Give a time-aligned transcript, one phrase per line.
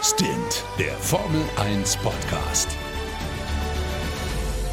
[0.00, 2.68] Stint, der Formel 1 Podcast.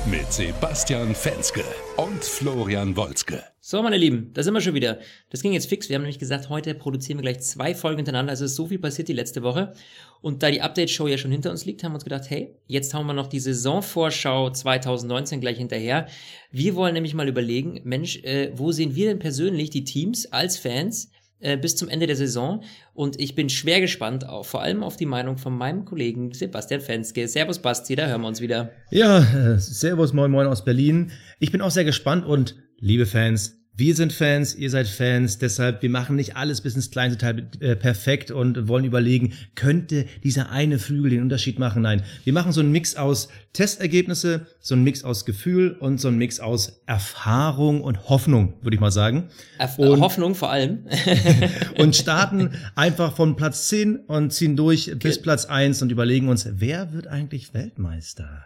[0.06, 1.64] Mit Sebastian Fenske
[1.98, 3.44] und Florian Wolzke.
[3.60, 5.00] So, meine Lieben, da sind wir schon wieder.
[5.32, 5.90] Das ging jetzt fix.
[5.90, 8.30] Wir haben nämlich gesagt, heute produzieren wir gleich zwei Folgen hintereinander.
[8.30, 9.74] Also ist so viel passiert die letzte Woche.
[10.22, 12.94] Und da die Update-Show ja schon hinter uns liegt, haben wir uns gedacht, hey, jetzt
[12.94, 16.08] hauen wir noch die Saisonvorschau 2019 gleich hinterher.
[16.52, 20.60] Wir wollen nämlich mal überlegen, Mensch, äh, wo sehen wir denn persönlich die Teams als
[20.60, 22.64] Fans äh, bis zum Ende der Saison.
[22.94, 26.82] Und ich bin schwer gespannt, auf, vor allem auf die Meinung von meinem Kollegen Sebastian
[26.82, 27.28] Fenske.
[27.28, 28.72] Servus Basti, da hören wir uns wieder.
[28.92, 31.12] Ja, äh, Servus, moin moin aus Berlin.
[31.40, 35.82] Ich bin auch sehr gespannt und liebe Fans, wir sind Fans, ihr seid Fans, deshalb
[35.82, 40.50] wir machen nicht alles bis ins kleinste Teil äh, perfekt und wollen überlegen, könnte dieser
[40.50, 41.82] eine Flügel den Unterschied machen?
[41.82, 46.08] Nein, wir machen so einen Mix aus Testergebnisse, so einen Mix aus Gefühl und so
[46.08, 49.30] einen Mix aus Erfahrung und Hoffnung, würde ich mal sagen.
[49.58, 50.86] Erf und, Hoffnung vor allem.
[51.78, 55.00] und starten einfach von Platz 10 und ziehen durch okay.
[55.04, 58.46] bis Platz 1 und überlegen uns, wer wird eigentlich Weltmeister?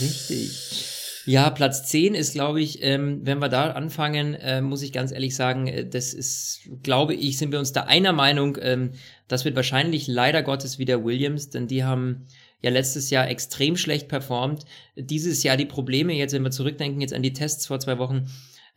[0.00, 1.03] Richtig.
[1.26, 5.10] Ja, Platz 10 ist, glaube ich, ähm, wenn wir da anfangen, äh, muss ich ganz
[5.10, 8.90] ehrlich sagen, äh, das ist, glaube ich, sind wir uns da einer Meinung, ähm,
[9.26, 12.26] das wird wahrscheinlich leider Gottes wieder Williams, denn die haben
[12.60, 14.64] ja letztes Jahr extrem schlecht performt.
[14.96, 18.26] Dieses Jahr die Probleme, jetzt wenn wir zurückdenken, jetzt an die Tests vor zwei Wochen,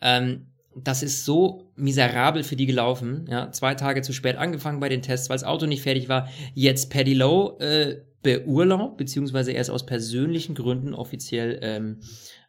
[0.02, 3.26] ähm, das ist so miserabel für die gelaufen.
[3.30, 6.30] Ja, zwei Tage zu spät angefangen bei den Tests, weil das Auto nicht fertig war.
[6.54, 12.02] Jetzt Paddy Lowe äh, beurlaubt, beziehungsweise er ist aus persönlichen Gründen offiziell ähm,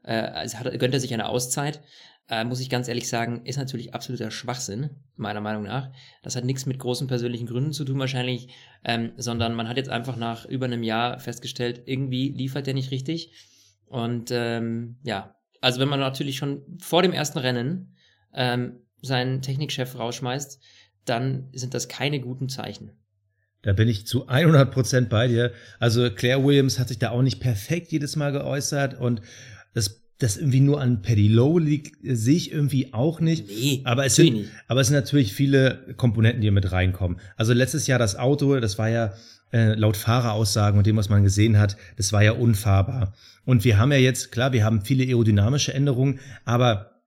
[0.03, 1.81] äh, also hat, gönnt er sich eine Auszeit.
[2.29, 5.91] Äh, muss ich ganz ehrlich sagen, ist natürlich absoluter Schwachsinn, meiner Meinung nach.
[6.23, 8.49] Das hat nichts mit großen persönlichen Gründen zu tun wahrscheinlich,
[8.85, 12.91] ähm, sondern man hat jetzt einfach nach über einem Jahr festgestellt, irgendwie liefert er nicht
[12.91, 13.33] richtig.
[13.87, 17.97] Und ähm, ja, also wenn man natürlich schon vor dem ersten Rennen
[18.35, 20.61] ähm, seinen Technikchef rausschmeißt,
[21.05, 22.93] dann sind das keine guten Zeichen.
[23.63, 25.53] Da bin ich zu 100 Prozent bei dir.
[25.79, 29.21] Also Claire Williams hat sich da auch nicht perfekt jedes Mal geäußert und
[29.75, 33.47] das das irgendwie nur an Paddy Low liegt, sehe ich irgendwie auch nicht.
[33.47, 34.51] Nee, aber es sind, nicht.
[34.67, 37.21] aber es sind natürlich viele Komponenten, die mit reinkommen.
[37.37, 39.13] Also letztes Jahr das Auto, das war ja
[39.53, 43.15] äh, laut Fahreraussagen und dem, was man gesehen hat, das war ja unfahrbar.
[43.45, 46.98] Und wir haben ja jetzt, klar, wir haben viele aerodynamische Änderungen, aber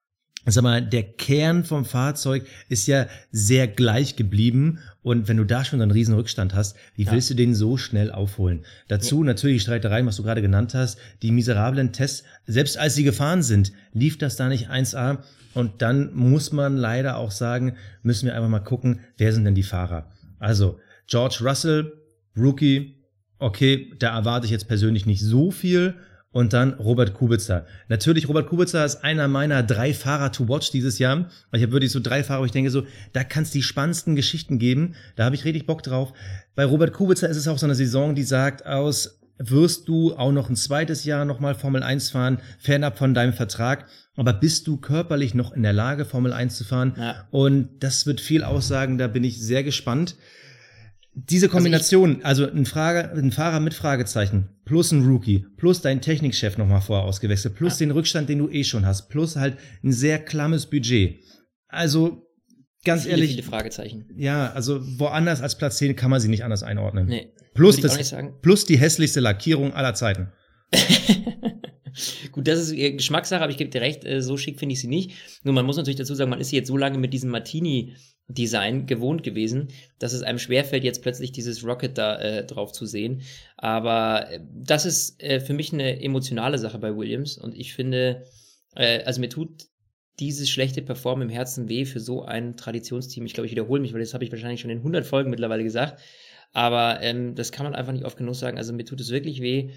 [0.45, 4.79] sag mal, der Kern vom Fahrzeug ist ja sehr gleich geblieben.
[5.03, 7.11] Und wenn du da schon einen riesen Rückstand hast, wie ja.
[7.11, 8.65] willst du den so schnell aufholen?
[8.87, 9.25] Dazu ja.
[9.25, 12.23] natürlich die Streitereien, was du gerade genannt hast, die miserablen Tests.
[12.47, 15.19] Selbst als sie gefahren sind, lief das da nicht 1A.
[15.53, 19.55] Und dann muss man leider auch sagen, müssen wir einfach mal gucken, wer sind denn
[19.55, 20.09] die Fahrer?
[20.39, 21.91] Also, George Russell,
[22.37, 22.95] Rookie,
[23.37, 25.95] okay, da erwarte ich jetzt persönlich nicht so viel.
[26.33, 27.65] Und dann Robert Kubica.
[27.89, 31.29] Natürlich, Robert Kubica ist einer meiner drei Fahrer to watch dieses Jahr.
[31.51, 34.15] Ich habe wirklich so drei Fahrer, wo ich denke so, da kann es die spannendsten
[34.15, 34.95] Geschichten geben.
[35.17, 36.13] Da habe ich richtig Bock drauf.
[36.55, 40.31] Bei Robert Kubica ist es auch so eine Saison, die sagt aus, wirst du auch
[40.31, 43.87] noch ein zweites Jahr nochmal Formel 1 fahren, fernab von deinem Vertrag.
[44.15, 46.93] Aber bist du körperlich noch in der Lage, Formel 1 zu fahren?
[46.97, 47.27] Ja.
[47.31, 50.15] Und das wird viel aussagen, da bin ich sehr gespannt.
[51.13, 56.01] Diese Kombination, also, also ein, Frage, ein Fahrer mit Fragezeichen, plus ein Rookie, plus dein
[56.01, 57.85] Technikchef nochmal vorher ausgewechselt, plus ja.
[57.85, 61.19] den Rückstand, den du eh schon hast, plus halt ein sehr klammes Budget.
[61.67, 62.25] Also,
[62.85, 63.31] ganz viele, ehrlich.
[63.31, 64.09] Viele Fragezeichen.
[64.15, 67.07] Ja, also woanders als Platz 10 kann man sie nicht anders einordnen.
[67.07, 67.33] Nee.
[67.53, 70.31] Plus, das, plus die hässlichste Lackierung aller Zeiten.
[72.31, 74.87] Gut, das ist Geschmackssache, aber ich gebe dir recht, äh, so schick finde ich sie
[74.87, 75.11] nicht.
[75.43, 77.95] Nur man muss natürlich dazu sagen, man ist jetzt so lange mit diesem Martini
[78.33, 79.69] Design gewohnt gewesen,
[79.99, 83.21] dass es einem schwerfällt, jetzt plötzlich dieses Rocket da äh, drauf zu sehen.
[83.57, 88.25] Aber äh, das ist äh, für mich eine emotionale Sache bei Williams und ich finde,
[88.75, 89.67] äh, also mir tut
[90.19, 93.25] dieses schlechte Performen im Herzen weh für so ein Traditionsteam.
[93.25, 95.63] Ich glaube, ich wiederhole mich, weil das habe ich wahrscheinlich schon in 100 Folgen mittlerweile
[95.63, 96.01] gesagt.
[96.53, 98.57] Aber ähm, das kann man einfach nicht oft genug sagen.
[98.57, 99.71] Also mir tut es wirklich weh.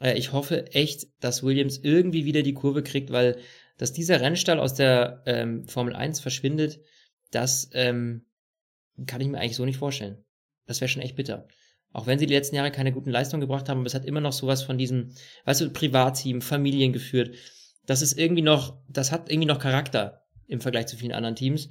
[0.00, 3.36] Äh, ich hoffe echt, dass Williams irgendwie wieder die Kurve kriegt, weil
[3.76, 6.80] dass dieser Rennstall aus der ähm, Formel 1 verschwindet,
[7.30, 8.26] das ähm,
[9.06, 10.24] kann ich mir eigentlich so nicht vorstellen.
[10.66, 11.48] Das wäre schon echt bitter.
[11.92, 14.20] Auch wenn sie die letzten Jahre keine guten Leistungen gebracht haben, aber es hat immer
[14.20, 15.12] noch sowas von diesem,
[15.44, 17.34] weißt du, Privatteam, Familien geführt.
[17.86, 21.70] Das ist irgendwie noch, das hat irgendwie noch Charakter im Vergleich zu vielen anderen Teams.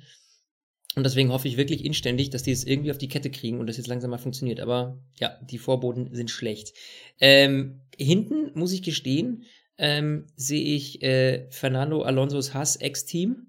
[0.96, 3.68] Und deswegen hoffe ich wirklich inständig, dass die es irgendwie auf die Kette kriegen und
[3.68, 4.60] das jetzt langsam mal funktioniert.
[4.60, 6.74] Aber ja, die Vorboten sind schlecht.
[7.20, 9.46] Ähm, hinten, muss ich gestehen,
[9.78, 13.49] ähm, sehe ich äh, Fernando Alonso's Hass Ex-Team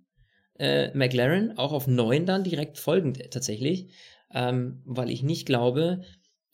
[0.61, 3.89] äh, McLaren, auch auf 9 dann direkt folgend tatsächlich,
[4.33, 6.03] ähm, weil ich nicht glaube,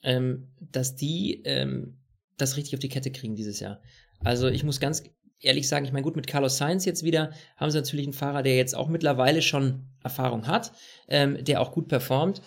[0.03, 1.99] ähm, dass die ähm,
[2.37, 3.83] das richtig auf die Kette kriegen dieses Jahr.
[4.21, 5.03] Also ich muss ganz
[5.41, 8.43] ehrlich sagen, ich meine, gut, mit Carlos Sainz jetzt wieder haben sie natürlich einen Fahrer,
[8.43, 10.73] der jetzt auch mittlerweile schon Erfahrung hat,
[11.09, 12.41] ähm, der auch gut performt.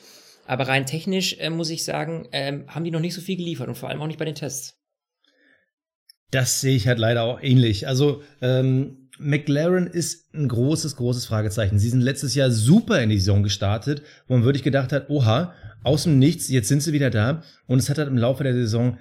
[0.45, 3.67] Aber rein technisch äh, muss ich sagen, ähm, haben die noch nicht so viel geliefert
[3.67, 4.79] und vor allem auch nicht bei den Tests.
[6.31, 7.88] Das sehe ich halt leider auch ähnlich.
[7.88, 11.77] Also ähm, McLaren ist ein großes, großes Fragezeichen.
[11.77, 15.54] Sie sind letztes Jahr super in die Saison gestartet, wo man wirklich gedacht hat, oha,
[15.83, 17.44] aus dem Nichts, jetzt sind sie wieder da.
[17.68, 18.98] Und es hat halt im Laufe der Saison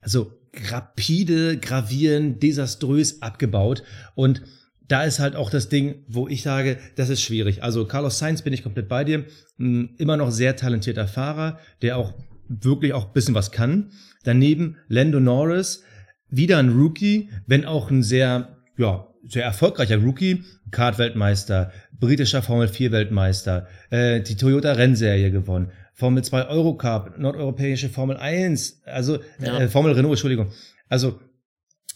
[0.00, 0.32] also
[0.70, 3.82] rapide, gravierend, desaströs abgebaut.
[4.14, 4.42] Und
[4.88, 7.62] da ist halt auch das Ding, wo ich sage, das ist schwierig.
[7.62, 9.24] Also Carlos Sainz bin ich komplett bei dir.
[9.58, 12.14] Immer noch sehr talentierter Fahrer, der auch
[12.48, 13.90] wirklich auch bisschen was kann.
[14.22, 15.82] Daneben Lando Norris,
[16.28, 23.66] wieder ein Rookie, wenn auch ein sehr, ja, sehr erfolgreicher Rookie, Kart-Weltmeister, britischer Formel 4-Weltmeister,
[23.90, 29.58] äh, die Toyota Rennserie gewonnen, Formel 2 Eurocup, nordeuropäische Formel 1, also ja.
[29.60, 30.52] äh, Formel Renault, Entschuldigung.
[30.88, 31.20] Also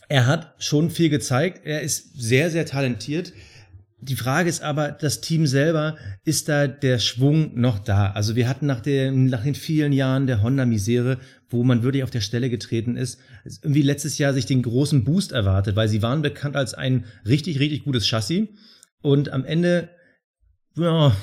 [0.09, 3.33] er hat schon viel gezeigt, er ist sehr, sehr talentiert.
[4.03, 8.11] Die Frage ist aber, das Team selber, ist da der Schwung noch da?
[8.13, 11.19] Also wir hatten nach, den, nach den vielen Jahren der Honda-Misere,
[11.51, 13.19] wo man wirklich auf der Stelle getreten ist,
[13.63, 17.61] irgendwie letztes Jahr sich den großen Boost erwartet, weil sie waren bekannt als ein richtig,
[17.61, 18.49] richtig gutes Chassis.
[19.03, 19.91] Und am Ende
[20.77, 21.15] ja,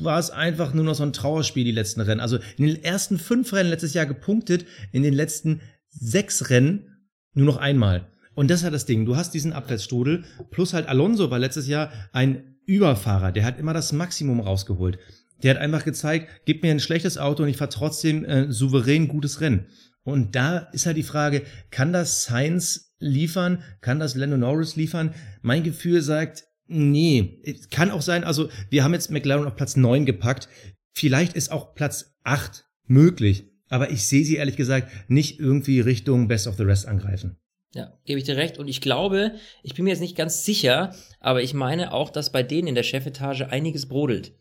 [0.00, 2.20] war es einfach nur noch so ein Trauerspiel, die letzten Rennen.
[2.20, 7.46] Also in den ersten fünf Rennen letztes Jahr gepunktet, in den letzten sechs Rennen nur
[7.46, 8.08] noch einmal.
[8.34, 9.06] Und das ist halt das Ding.
[9.06, 13.32] Du hast diesen Abwärtsstrudel, plus halt Alonso war letztes Jahr ein Überfahrer.
[13.32, 14.98] Der hat immer das Maximum rausgeholt.
[15.42, 19.08] Der hat einfach gezeigt, gib mir ein schlechtes Auto und ich fahre trotzdem äh, souverän
[19.08, 19.66] gutes Rennen.
[20.02, 23.62] Und da ist halt die Frage, kann das Sainz liefern?
[23.80, 25.14] Kann das Lando Norris liefern?
[25.42, 27.42] Mein Gefühl sagt, nee.
[27.70, 30.48] Kann auch sein, also wir haben jetzt McLaren auf Platz 9 gepackt.
[30.92, 33.50] Vielleicht ist auch Platz 8 möglich.
[33.68, 37.36] Aber ich sehe sie ehrlich gesagt nicht irgendwie Richtung Best of the Rest angreifen.
[37.74, 38.58] Ja, gebe ich dir recht.
[38.58, 39.32] Und ich glaube,
[39.64, 42.74] ich bin mir jetzt nicht ganz sicher, aber ich meine auch, dass bei denen in
[42.76, 44.32] der Chefetage einiges brodelt.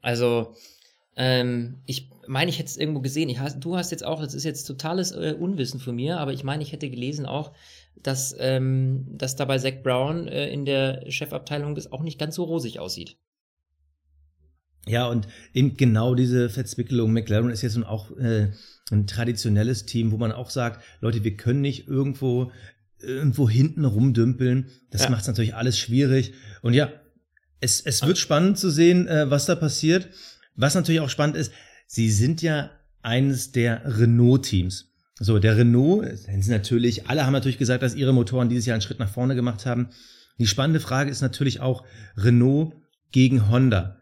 [0.00, 0.54] Also,
[1.16, 3.28] ähm, ich meine, ich hätte es irgendwo gesehen.
[3.28, 6.44] Ich, du hast jetzt auch, das ist jetzt totales äh, Unwissen von mir, aber ich
[6.44, 7.52] meine, ich hätte gelesen auch,
[8.02, 12.36] dass, ähm, dass da bei Zach Brown äh, in der Chefabteilung das auch nicht ganz
[12.36, 13.16] so rosig aussieht.
[14.86, 17.12] Ja, und eben genau diese Verzwickelung.
[17.12, 18.50] McLaren ist jetzt nun auch äh,
[18.90, 22.50] ein traditionelles Team, wo man auch sagt, Leute, wir können nicht irgendwo
[23.02, 24.66] irgendwo hinten rumdümpeln.
[24.90, 25.10] Das ja.
[25.10, 26.34] macht es natürlich alles schwierig.
[26.62, 26.92] Und ja,
[27.60, 30.08] es, es wird spannend zu sehen, äh, was da passiert.
[30.54, 31.52] Was natürlich auch spannend ist,
[31.86, 32.70] sie sind ja
[33.02, 34.92] eines der Renault-Teams.
[35.18, 36.06] So, der Renault,
[36.46, 39.66] natürlich, alle haben natürlich gesagt, dass ihre Motoren dieses Jahr einen Schritt nach vorne gemacht
[39.66, 39.88] haben.
[40.38, 41.84] Die spannende Frage ist natürlich auch
[42.16, 42.74] Renault
[43.12, 43.99] gegen Honda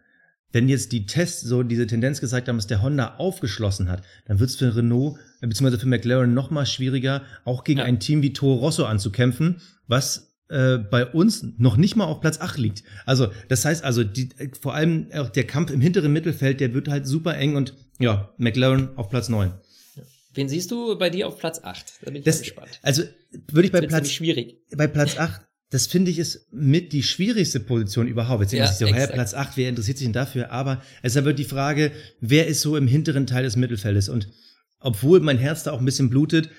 [0.53, 4.41] wenn jetzt die Tests so diese Tendenz gezeigt haben, dass der Honda aufgeschlossen hat, dann
[4.41, 5.79] wird es für Renault bzw.
[5.79, 7.85] für McLaren noch mal schwieriger, auch gegen ja.
[7.85, 12.41] ein Team wie Toro Rosso anzukämpfen, was äh, bei uns noch nicht mal auf Platz
[12.41, 12.83] 8 liegt.
[13.05, 16.73] Also das heißt also, die, äh, vor allem auch der Kampf im hinteren Mittelfeld, der
[16.73, 19.53] wird halt super eng und ja, McLaren auf Platz 9.
[20.35, 22.01] Wen siehst du bei dir auf Platz 8?
[22.03, 22.79] Da bin ich das, gespannt.
[22.83, 23.03] Also
[23.49, 24.57] würde ich bei Platz, schwierig.
[24.75, 28.41] bei Platz 8 das finde ich ist mit die schwierigste Position überhaupt.
[28.41, 30.51] Jetzt ja, ich so, hey, Platz 8, wer interessiert sich denn dafür?
[30.51, 34.09] Aber es ist aber die Frage, wer ist so im hinteren Teil des Mittelfeldes?
[34.09, 34.29] Und
[34.81, 36.51] obwohl mein Herz da auch ein bisschen blutet,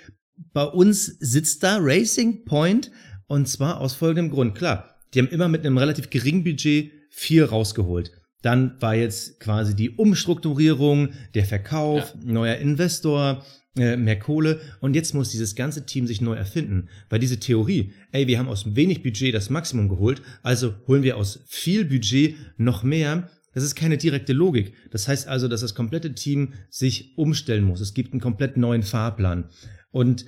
[0.54, 2.92] bei uns sitzt da Racing Point
[3.28, 4.56] und zwar aus folgendem Grund.
[4.56, 8.12] Klar, die haben immer mit einem relativ geringen Budget viel rausgeholt.
[8.42, 12.32] Dann war jetzt quasi die Umstrukturierung, der Verkauf, ja.
[12.32, 13.44] neuer Investor,
[13.78, 16.90] äh, mehr Kohle und jetzt muss dieses ganze Team sich neu erfinden.
[17.10, 21.18] Weil diese Theorie, ey, wir haben aus wenig Budget das Maximum geholt, also holen wir
[21.18, 24.74] aus viel Budget noch mehr, das ist keine direkte Logik.
[24.92, 27.82] Das heißt also, dass das komplette Team sich umstellen muss.
[27.82, 29.50] Es gibt einen komplett neuen Fahrplan.
[29.92, 30.26] Und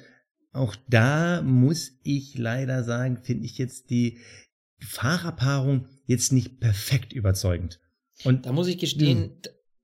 [0.51, 4.19] auch da muss ich leider sagen, finde ich jetzt die
[4.79, 7.79] Fahrerpaarung jetzt nicht perfekt überzeugend.
[8.23, 9.19] Und da muss ich gestehen.
[9.19, 9.31] Hm.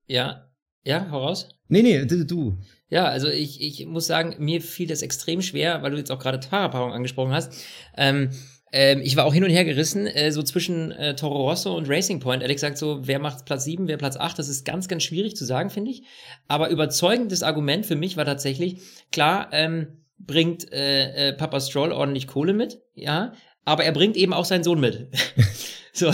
[0.07, 0.51] ja,
[0.83, 1.49] ja, hau raus.
[1.67, 2.57] Nee, nee, du.
[2.89, 6.19] Ja, also ich, ich muss sagen, mir fiel das extrem schwer, weil du jetzt auch
[6.19, 7.53] gerade Fahrerpaarung angesprochen hast.
[7.97, 8.29] Ähm,
[8.71, 11.89] ähm, ich war auch hin und her gerissen, äh, so zwischen äh, Toro Rosso und
[11.89, 12.41] Racing Point.
[12.41, 15.35] Ehrlich gesagt, so, wer macht Platz 7, wer Platz 8, das ist ganz, ganz schwierig
[15.35, 16.03] zu sagen, finde ich.
[16.47, 22.27] Aber überzeugendes Argument für mich war tatsächlich, klar, ähm, bringt äh, äh, Papa Stroll ordentlich
[22.27, 25.07] Kohle mit, ja, aber er bringt eben auch seinen Sohn mit.
[25.97, 26.11] So,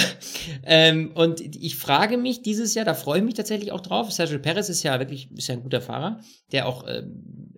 [0.64, 4.14] ähm, und ich frage mich dieses Jahr, da freue ich mich tatsächlich auch drauf.
[4.14, 6.22] Sergio Perez ist ja wirklich ist ja ein guter Fahrer,
[6.54, 7.54] der auch ähm,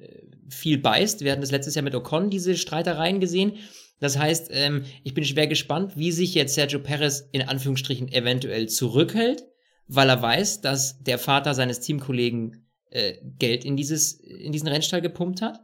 [0.50, 1.22] viel beißt.
[1.22, 3.54] Wir hatten das letztes Jahr mit Ocon diese Streitereien gesehen.
[4.00, 8.70] Das heißt, ähm, ich bin schwer gespannt, wie sich jetzt Sergio Perez in Anführungsstrichen eventuell
[8.70, 9.44] zurückhält,
[9.88, 15.02] weil er weiß, dass der Vater seines Teamkollegen äh, Geld in dieses in diesen Rennstall
[15.02, 15.60] gepumpt hat.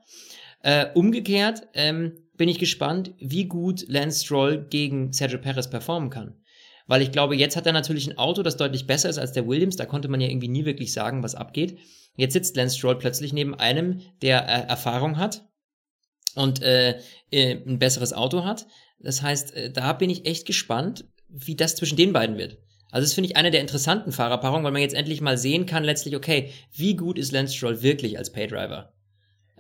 [0.61, 6.35] Äh, umgekehrt ähm, bin ich gespannt, wie gut Lance Stroll gegen Sergio Perez performen kann.
[6.88, 9.47] Weil ich glaube, jetzt hat er natürlich ein Auto, das deutlich besser ist als der
[9.47, 9.75] Williams.
[9.75, 11.77] Da konnte man ja irgendwie nie wirklich sagen, was abgeht.
[12.15, 15.45] Jetzt sitzt Lance Stroll plötzlich neben einem, der äh, Erfahrung hat
[16.35, 17.00] und äh,
[17.31, 18.67] äh, ein besseres Auto hat.
[19.00, 22.57] Das heißt, äh, da bin ich echt gespannt, wie das zwischen den beiden wird.
[22.91, 25.85] Also das finde ich eine der interessanten Fahrerpaarungen, weil man jetzt endlich mal sehen kann,
[25.85, 28.93] letztlich, okay, wie gut ist Lance Stroll wirklich als Paydriver?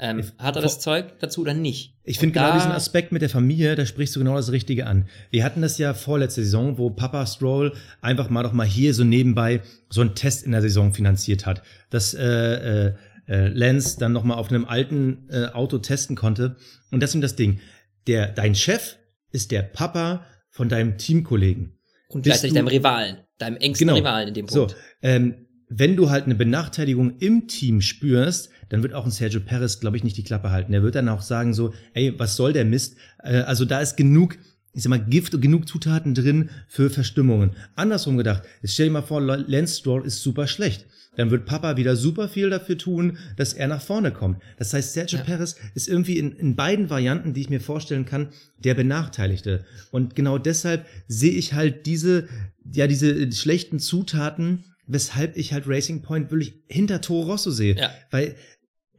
[0.03, 1.93] Ähm, hat er das Zeug dazu oder nicht?
[2.03, 5.07] Ich finde genau diesen Aspekt mit der Familie, da sprichst du genau das Richtige an.
[5.29, 9.03] Wir hatten das ja vorletzte Saison, wo Papa Stroll einfach mal doch mal hier so
[9.03, 12.93] nebenbei so einen Test in der Saison finanziert hat, dass äh, äh,
[13.27, 16.55] äh Lance dann noch mal auf einem alten äh, Auto testen konnte.
[16.89, 17.59] Und das ist das Ding.
[18.07, 18.97] Der, dein Chef
[19.31, 21.77] ist der Papa von deinem Teamkollegen.
[22.07, 23.99] Und gleichzeitig deinem Rivalen, deinem engsten genau.
[23.99, 24.71] Rivalen in dem Punkt.
[24.71, 29.39] So, ähm, wenn du halt eine Benachteiligung im Team spürst, dann wird auch ein Sergio
[29.39, 30.73] Perez, glaube ich, nicht die Klappe halten.
[30.73, 32.97] Der wird dann auch sagen so, ey, was soll der Mist?
[33.23, 34.37] Äh, also da ist genug,
[34.73, 37.51] ich sag mal, Gift und genug Zutaten drin für Verstimmungen.
[37.75, 40.85] Andersrum gedacht, jetzt stell dir mal vor, Lance Stroll ist super schlecht.
[41.15, 44.41] Dann wird Papa wieder super viel dafür tun, dass er nach vorne kommt.
[44.57, 45.25] Das heißt, Sergio ja.
[45.25, 49.65] Perez ist irgendwie in, in beiden Varianten, die ich mir vorstellen kann, der Benachteiligte.
[49.91, 52.27] Und genau deshalb sehe ich halt diese,
[52.73, 57.75] ja, diese schlechten Zutaten weshalb ich halt Racing Point wirklich hinter Toro Rosso sehe.
[57.75, 57.91] Ja.
[58.11, 58.35] Weil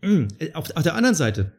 [0.02, 1.52] mh, mm, auf, auf der anderen Seite,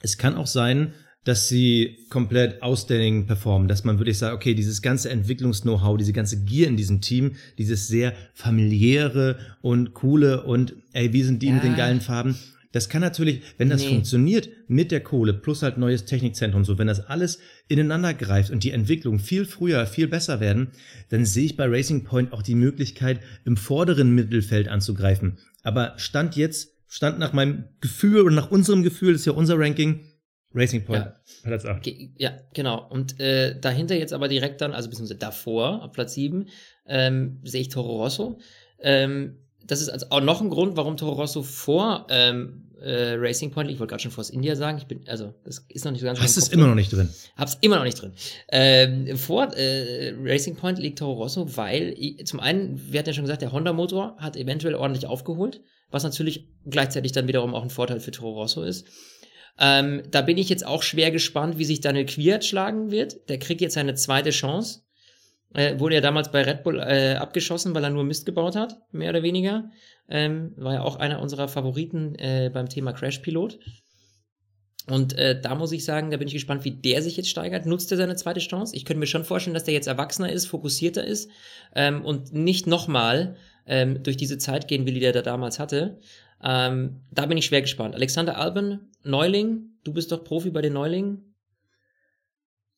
[0.00, 4.80] es kann auch sein, dass sie komplett outstanding performen, dass man wirklich sagt, okay, dieses
[4.80, 11.12] ganze Entwicklungs-Know-how, diese ganze Gier in diesem Team, dieses sehr familiäre und coole und ey,
[11.12, 11.54] wie sind die ja.
[11.54, 12.36] mit den geilen Farben,
[12.72, 13.88] das kann natürlich, wenn das nee.
[13.88, 18.64] funktioniert mit der Kohle plus halt neues Technikzentrum, so wenn das alles ineinander greift und
[18.64, 20.68] die Entwicklung viel früher, viel besser werden,
[21.08, 25.38] dann sehe ich bei Racing Point auch die Möglichkeit, im vorderen Mittelfeld anzugreifen.
[25.62, 29.58] Aber Stand jetzt, Stand nach meinem Gefühl und nach unserem Gefühl, das ist ja unser
[29.58, 30.00] Ranking,
[30.54, 31.16] Racing Point, ja.
[31.42, 31.86] Platz 8.
[32.16, 32.88] Ja, genau.
[32.88, 36.48] Und äh, dahinter jetzt aber direkt dann, also beziehungsweise davor, auf Platz 7,
[36.86, 38.38] ähm, sehe ich Toro Rosso.
[38.80, 43.50] Ähm, das ist also auch noch ein Grund, warum Toro Rosso vor ähm, äh, Racing
[43.50, 46.00] Point, ich wollte gerade schon Force India sagen, ich bin, also das ist noch nicht
[46.00, 46.20] so ganz.
[46.20, 47.08] Hast es immer noch nicht drin?
[47.36, 48.12] Hab's immer noch nicht drin.
[48.50, 51.94] Ähm, vor äh, Racing Point liegt Toro Rosso, weil
[52.24, 56.48] zum einen, wir hatten ja schon gesagt, der Honda-Motor hat eventuell ordentlich aufgeholt, was natürlich
[56.66, 58.86] gleichzeitig dann wiederum auch ein Vorteil für Toro Rosso ist.
[59.58, 63.28] Ähm, da bin ich jetzt auch schwer gespannt, wie sich Daniel Quiert schlagen wird.
[63.30, 64.82] Der kriegt jetzt seine zweite Chance.
[65.54, 68.76] Äh, wurde ja damals bei Red Bull äh, abgeschossen, weil er nur Mist gebaut hat,
[68.92, 69.70] mehr oder weniger.
[70.08, 73.58] Ähm, war ja auch einer unserer Favoriten äh, beim Thema Crash Pilot.
[74.88, 77.66] Und äh, da muss ich sagen, da bin ich gespannt, wie der sich jetzt steigert.
[77.66, 78.76] Nutzt er seine zweite Chance?
[78.76, 81.28] Ich könnte mir schon vorstellen, dass der jetzt erwachsener ist, fokussierter ist
[81.74, 83.36] ähm, und nicht nochmal
[83.66, 85.98] ähm, durch diese Zeit gehen will, die der da damals hatte.
[86.42, 87.94] Ähm, da bin ich schwer gespannt.
[87.96, 91.34] Alexander Alban, Neuling, du bist doch Profi bei den Neulingen.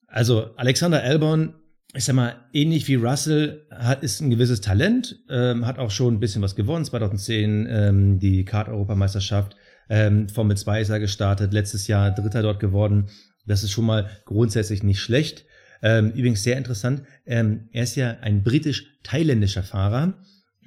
[0.07, 1.55] Also Alexander Albon
[1.95, 6.15] ich sag mal, ähnlich wie Russell hat, ist ein gewisses Talent, ähm, hat auch schon
[6.15, 6.85] ein bisschen was gewonnen.
[6.85, 9.57] 2010 ähm, die Kart-Europameisterschaft,
[9.89, 13.09] ähm, Formel 2 ist er gestartet, letztes Jahr Dritter dort geworden.
[13.47, 15.47] Das ist schon mal grundsätzlich nicht schlecht.
[15.81, 20.15] Ähm, übrigens sehr interessant, ähm, er ist ja ein britisch-thailändischer Fahrer.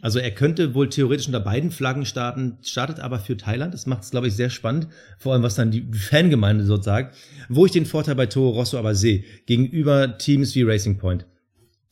[0.02, 3.74] Also er könnte wohl theoretisch unter beiden Flaggen starten, startet aber für Thailand.
[3.74, 7.16] Das macht es, glaube ich, sehr spannend, vor allem was dann die Fangemeinde so sagt.
[7.50, 11.26] Wo ich den Vorteil bei Toro Rosso aber sehe, gegenüber Teams wie Racing Point.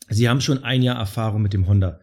[0.10, 2.00] Sie haben schon ein Jahr Erfahrung mit dem Honda.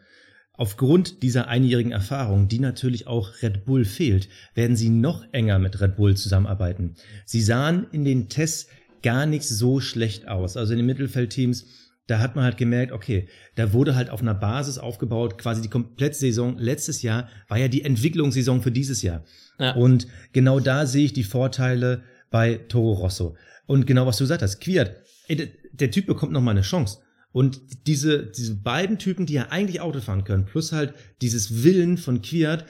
[0.52, 5.80] Aufgrund dieser einjährigen Erfahrung, die natürlich auch Red Bull fehlt, werden sie noch enger mit
[5.80, 6.94] Red Bull zusammenarbeiten.
[7.26, 8.68] Sie sahen in den Tests
[9.02, 10.56] gar nicht so schlecht aus.
[10.56, 11.66] Also in den Mittelfeldteams
[12.06, 15.68] da hat man halt gemerkt, okay, da wurde halt auf einer Basis aufgebaut, quasi die
[15.68, 19.24] komplette Saison letztes Jahr war ja die Entwicklungssaison für dieses Jahr.
[19.58, 19.72] Ja.
[19.72, 23.36] Und genau da sehe ich die Vorteile bei Toro Rosso.
[23.66, 24.96] Und genau was du gesagt hast, Quiert,
[25.28, 26.98] der, Typ bekommt noch mal eine Chance.
[27.32, 31.98] Und diese, diese beiden Typen, die ja eigentlich Auto fahren können, plus halt dieses Willen
[31.98, 32.64] von Quiert,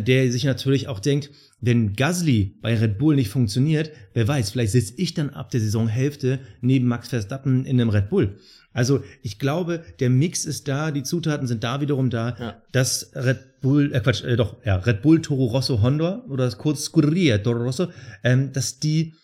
[0.00, 1.30] der sich natürlich auch denkt,
[1.60, 5.60] wenn Gasly bei Red Bull nicht funktioniert, wer weiß, vielleicht sitze ich dann ab der
[5.60, 8.36] Saisonhälfte neben Max Verstappen in einem Red Bull.
[8.72, 12.62] Also ich glaube, der Mix ist da, die Zutaten sind da wiederum da, ja.
[12.72, 16.84] dass Red Bull, äh Quatsch, äh, doch, ja, Red Bull Toro Rosso Honda oder kurz
[16.84, 17.88] Scuderia Toro Rosso,
[18.24, 19.14] ähm, dass die,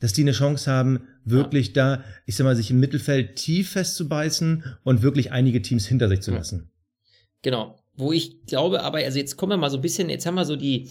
[0.00, 1.96] dass die eine Chance haben, wirklich ja.
[1.96, 6.22] da, ich sag mal, sich im Mittelfeld tief festzubeißen und wirklich einige Teams hinter sich
[6.22, 6.70] zu lassen.
[7.42, 7.78] Genau.
[7.96, 10.44] Wo ich glaube, aber, also jetzt kommen wir mal so ein bisschen, jetzt haben wir
[10.44, 10.90] so die,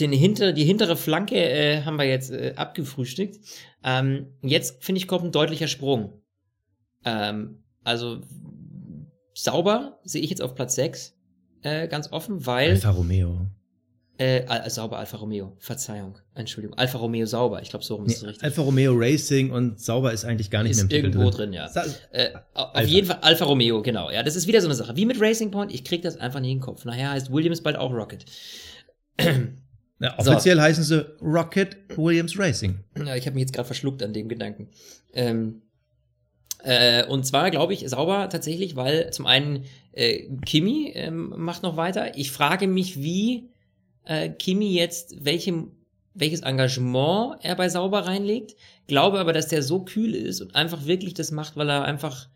[0.00, 3.38] den hinter, die hintere Flanke äh, haben wir jetzt äh, abgefrühstückt.
[3.82, 6.20] Ähm, jetzt, finde ich, kommt ein deutlicher Sprung.
[7.04, 8.20] Ähm, also
[9.34, 11.16] sauber sehe ich jetzt auf Platz 6
[11.62, 12.70] äh, ganz offen, weil.
[12.70, 13.46] Alfa Romeo.
[14.16, 16.78] Äh, sauber Alfa Romeo, Verzeihung, Entschuldigung.
[16.78, 18.44] Alfa Romeo sauber, ich glaube, so rum ist es richtig.
[18.44, 21.52] Alfa Romeo Racing und sauber ist eigentlich gar nicht ist mehr im irgendwo drin, drin
[21.52, 21.68] ja.
[22.12, 22.88] Äh, auf Alpha.
[22.88, 24.10] jeden Fall Alfa Romeo, genau.
[24.10, 24.94] Ja, das ist wieder so eine Sache.
[24.94, 26.84] Wie mit Racing Point, ich krieg das einfach nicht in den Kopf.
[26.84, 28.24] Nachher heißt Williams bald auch Rocket.
[30.00, 30.62] Ja, offiziell so.
[30.62, 32.80] heißen sie Rocket Williams Racing.
[32.98, 34.68] Ja, ich habe mich jetzt gerade verschluckt an dem Gedanken.
[35.14, 35.62] Ähm,
[36.64, 41.76] äh, und zwar glaube ich sauber tatsächlich, weil zum einen äh, Kimi ähm, macht noch
[41.76, 42.18] weiter.
[42.18, 43.48] Ich frage mich, wie
[44.04, 45.72] äh, Kimi jetzt welchem,
[46.14, 48.54] welches Engagement er bei Sauber reinlegt.
[48.86, 52.28] Glaube aber, dass der so kühl ist und einfach wirklich das macht, weil er einfach,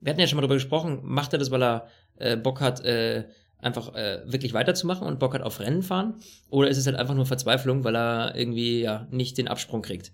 [0.00, 1.86] wir hatten ja schon mal drüber gesprochen, macht er das, weil er
[2.16, 3.24] äh, Bock hat, äh,
[3.58, 6.16] einfach äh, wirklich weiterzumachen und Bock hat auf Rennen fahren?
[6.50, 10.12] Oder ist es halt einfach nur Verzweiflung, weil er irgendwie ja nicht den Absprung kriegt?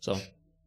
[0.00, 0.18] So.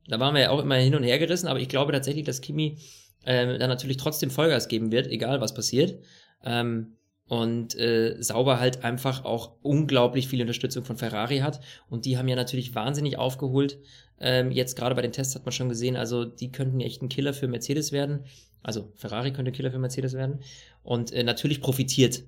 [0.08, 2.42] Da waren wir ja auch immer hin und her gerissen, aber ich glaube tatsächlich, dass
[2.42, 2.80] Kimi
[3.24, 6.02] äh, dann natürlich trotzdem Vollgas geben wird, egal was passiert.
[6.44, 6.98] Ähm,
[7.32, 11.62] und äh, Sauber halt einfach auch unglaublich viel Unterstützung von Ferrari hat.
[11.90, 13.80] Und die haben ja natürlich wahnsinnig aufgeholt.
[14.20, 17.08] Ähm, jetzt gerade bei den Tests hat man schon gesehen, also die könnten echt ein
[17.08, 18.26] Killer für Mercedes werden.
[18.64, 20.42] Also Ferrari könnte Killer für Mercedes werden.
[20.84, 22.24] Und äh, natürlich profitiert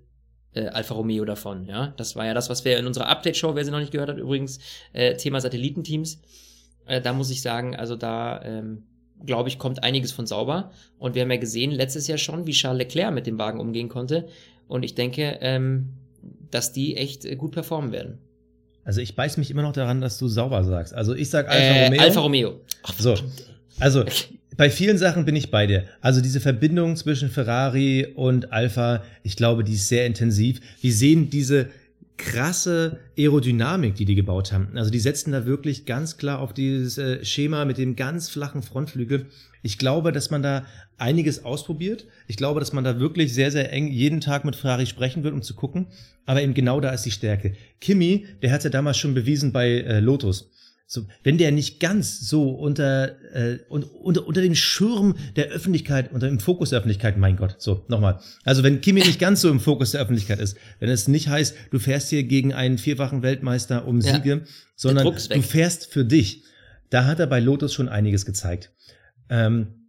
[0.54, 1.66] äh, Alfa Romeo davon.
[1.66, 4.10] Ja, das war ja das, was wir in unserer Update-Show, wer sie noch nicht gehört
[4.10, 4.60] hat, übrigens
[4.94, 6.22] äh, Thema Satellitenteams.
[6.86, 8.84] Äh, da muss ich sagen, also da ähm,
[9.26, 10.72] glaube ich, kommt einiges von sauber.
[10.98, 13.90] Und wir haben ja gesehen letztes Jahr schon, wie Charles Leclerc mit dem Wagen umgehen
[13.90, 14.28] konnte.
[14.68, 15.90] Und ich denke, ähm,
[16.52, 18.18] dass die echt äh, gut performen werden.
[18.86, 20.94] Also ich beiß mich immer noch daran, dass du sauber sagst.
[20.94, 22.02] Also ich sag Alfa äh, Romeo.
[22.02, 22.62] Alfa Romeo.
[22.84, 23.16] Ach, so.
[23.80, 24.04] Also
[24.58, 25.86] bei vielen Sachen bin ich bei dir.
[26.02, 30.60] Also diese Verbindung zwischen Ferrari und Alfa, ich glaube, die ist sehr intensiv.
[30.82, 31.70] Wir sehen diese
[32.18, 34.78] krasse Aerodynamik, die die gebaut haben.
[34.78, 38.62] Also die setzen da wirklich ganz klar auf dieses äh, Schema mit dem ganz flachen
[38.62, 39.28] Frontflügel.
[39.62, 40.66] Ich glaube, dass man da
[40.98, 42.06] einiges ausprobiert.
[42.28, 45.34] Ich glaube, dass man da wirklich sehr, sehr eng jeden Tag mit Ferrari sprechen wird,
[45.34, 45.88] um zu gucken.
[46.26, 47.54] Aber eben genau da ist die Stärke.
[47.82, 50.52] Kimi, der hat ja damals schon bewiesen bei äh, Lotus.
[50.86, 56.28] So, wenn der nicht ganz so unter, äh, unter, unter dem Schirm der Öffentlichkeit, unter
[56.28, 58.20] dem Fokus der Öffentlichkeit, mein Gott, so, nochmal.
[58.44, 61.56] Also wenn Kimi nicht ganz so im Fokus der Öffentlichkeit ist, wenn es nicht heißt,
[61.72, 64.42] du fährst hier gegen einen vierfachen Weltmeister um Siege, ja,
[64.76, 66.44] sondern du fährst für dich,
[66.90, 68.72] da hat er bei Lotus schon einiges gezeigt.
[69.30, 69.83] Ähm,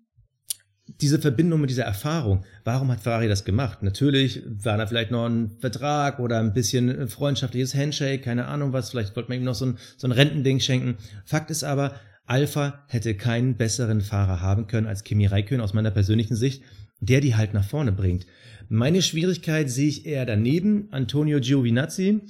[1.00, 3.82] diese Verbindung mit dieser Erfahrung, warum hat Ferrari das gemacht?
[3.82, 8.90] Natürlich war da vielleicht noch ein Vertrag oder ein bisschen freundschaftliches Handshake, keine Ahnung was,
[8.90, 10.96] vielleicht wollte man ihm noch so ein, so ein Rentending schenken.
[11.24, 11.94] Fakt ist aber,
[12.26, 16.62] Alpha hätte keinen besseren Fahrer haben können als Kimi Räikkönen aus meiner persönlichen Sicht,
[17.00, 18.26] der die halt nach vorne bringt.
[18.68, 22.22] Meine Schwierigkeit sehe ich eher daneben, Antonio Giovinazzi.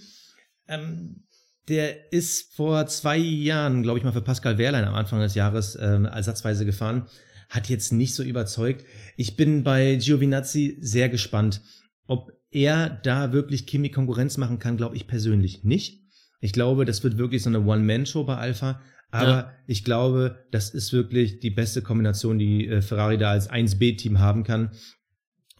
[0.67, 1.25] Ähm,
[1.69, 5.79] der ist vor zwei Jahren, glaube ich mal, für Pascal Wehrlein am Anfang des Jahres
[5.81, 7.07] ähm, ersatzweise gefahren
[7.49, 8.85] hat jetzt nicht so überzeugt.
[9.17, 11.63] Ich bin bei Giovinazzi sehr gespannt,
[12.07, 16.03] ob er da wirklich Kimi Konkurrenz machen kann, glaube ich persönlich nicht.
[16.41, 18.81] Ich glaube, das wird wirklich so eine One-Man-Show bei Alpha.
[19.11, 19.53] Aber ja.
[19.67, 24.43] ich glaube, das ist wirklich die beste Kombination, die äh, Ferrari da als 1B-Team haben
[24.43, 24.73] kann.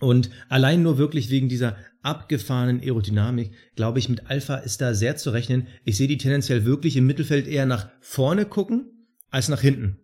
[0.01, 5.17] Und allein nur wirklich wegen dieser abgefahrenen Aerodynamik, glaube ich, mit Alpha ist da sehr
[5.17, 5.69] zu rechnen.
[5.85, 10.01] Ich sehe die tendenziell wirklich im Mittelfeld eher nach vorne gucken als nach hinten.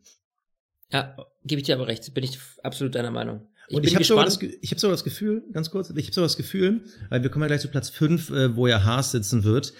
[0.90, 3.46] Ja, gebe ich dir aber recht, bin ich absolut deiner Meinung.
[3.68, 6.14] Ich und ich habe sogar, das, ich hab sogar das Gefühl, ganz kurz, ich habe
[6.14, 9.12] sogar das Gefühl, weil wir kommen ja gleich zu Platz 5, äh, wo ja Haas
[9.12, 9.72] sitzen wird.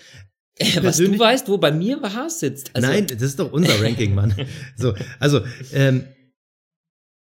[0.83, 2.71] Was du weißt, wo bei mir Haas sitzt.
[2.75, 4.35] Also Nein, das ist doch unser Ranking, Mann.
[4.77, 5.41] So, also,
[5.73, 6.05] ähm,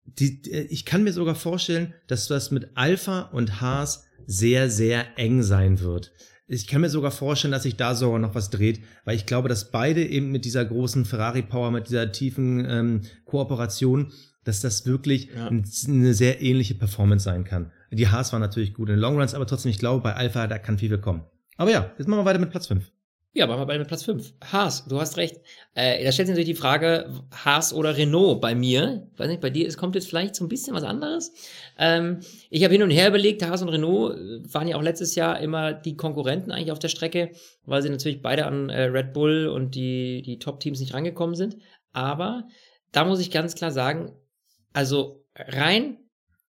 [0.05, 5.19] die, äh, ich kann mir sogar vorstellen, dass das mit Alpha und Haas sehr, sehr
[5.19, 6.13] eng sein wird
[6.49, 9.49] ich kann mir sogar vorstellen, dass sich da sogar noch was dreht, weil ich glaube,
[9.49, 14.13] dass beide eben mit dieser großen Ferrari-Power, mit dieser tiefen ähm, Kooperation,
[14.45, 15.49] dass das wirklich ja.
[15.49, 17.71] eine sehr ähnliche Performance sein kann.
[17.91, 20.59] Die Haas war natürlich gut in den Longruns, aber trotzdem, ich glaube, bei Alpha, da
[20.59, 21.23] kann viel kommen.
[21.59, 22.91] Aber ja, jetzt machen wir weiter mit Platz 5.
[23.35, 24.33] Ja, machen wir bei Platz 5.
[24.43, 25.37] Haas, du hast recht.
[25.75, 29.07] Äh, da stellt sich natürlich die Frage, Haas oder Renault bei mir.
[29.13, 31.33] Ich weiß nicht, bei dir, es kommt jetzt vielleicht so ein bisschen was anderes.
[31.79, 35.15] Ähm, ich habe hin und her überlegt, Haas und Renault äh, waren ja auch letztes
[35.15, 37.33] Jahr immer die Konkurrenten eigentlich auf der Strecke,
[37.65, 41.59] weil sie natürlich beide an äh, Red Bull und die, die Top-Teams nicht rangekommen sind.
[41.93, 42.49] Aber
[42.93, 44.17] da muss ich ganz klar sagen,
[44.73, 45.99] also rein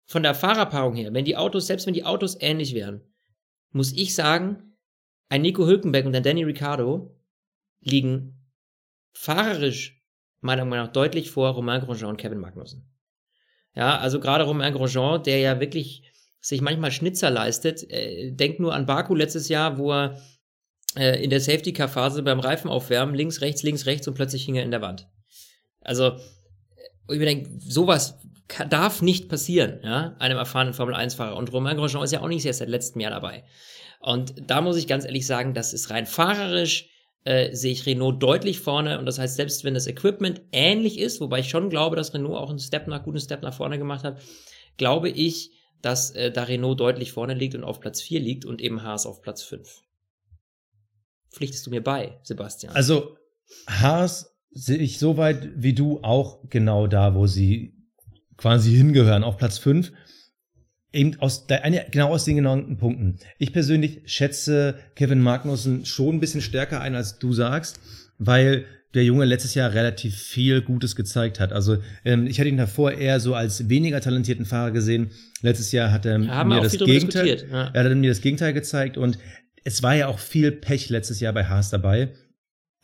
[0.07, 3.01] von der Fahrerpaarung her, wenn die Autos, selbst wenn die Autos ähnlich wären,
[3.71, 4.74] muss ich sagen,
[5.35, 7.13] ein Nico Hülkenberg und ein Danny Ricciardo
[7.81, 8.39] liegen
[9.15, 10.01] fahrerisch
[10.41, 12.89] meiner Meinung nach deutlich vor Romain Grosjean und Kevin Magnussen.
[13.75, 16.05] Ja, also gerade Romain Grosjean, der ja wirklich
[16.41, 20.23] sich manchmal Schnitzer leistet, äh, denkt nur an Baku letztes Jahr, wo er
[20.97, 24.63] äh, in der Safety-Car-Phase beim Reifen aufwärmen, links, rechts, links, rechts und plötzlich hing er
[24.63, 25.09] in der Wand.
[25.81, 26.13] Also,
[27.11, 31.37] ich mir denke, sowas kann, darf nicht passieren, ja, einem erfahrenen Formel-1-Fahrer.
[31.37, 33.43] Und Romain Grosjean ist ja auch nicht erst seit letztem Jahr dabei.
[34.05, 36.91] Und da muss ich ganz ehrlich sagen, das ist rein fahrerisch,
[37.25, 38.99] äh, sehe ich Renault deutlich vorne.
[38.99, 42.37] Und das heißt, selbst wenn das Equipment ähnlich ist, wobei ich schon glaube, dass Renault
[42.37, 44.21] auch einen Step nach, guten Step nach vorne gemacht hat,
[44.77, 48.61] glaube ich, dass äh, da Renault deutlich vorne liegt und auf Platz 4 liegt und
[48.61, 49.83] eben Haas auf Platz 5.
[51.31, 52.75] Pflichtest du mir bei, Sebastian?
[52.75, 53.17] Also,
[53.67, 57.75] Haas sehe ich so weit wie du auch genau da, wo sie
[58.37, 59.93] quasi hingehören, auf Platz 5.
[60.95, 61.47] Eben aus,
[61.91, 63.19] genau aus den genannten Punkten.
[63.39, 67.81] Ich persönlich schätze Kevin Magnussen schon ein bisschen stärker ein, als du sagst,
[68.19, 71.53] weil der Junge letztes Jahr relativ viel Gutes gezeigt hat.
[71.53, 75.11] Also ähm, ich hatte ihn davor eher so als weniger talentierten Fahrer gesehen.
[75.43, 77.71] Letztes Jahr hat er Haben mir das Gegenteil, ja.
[77.73, 79.19] er hat mir das Gegenteil gezeigt und
[79.65, 82.11] es war ja auch viel Pech letztes Jahr bei Haas dabei.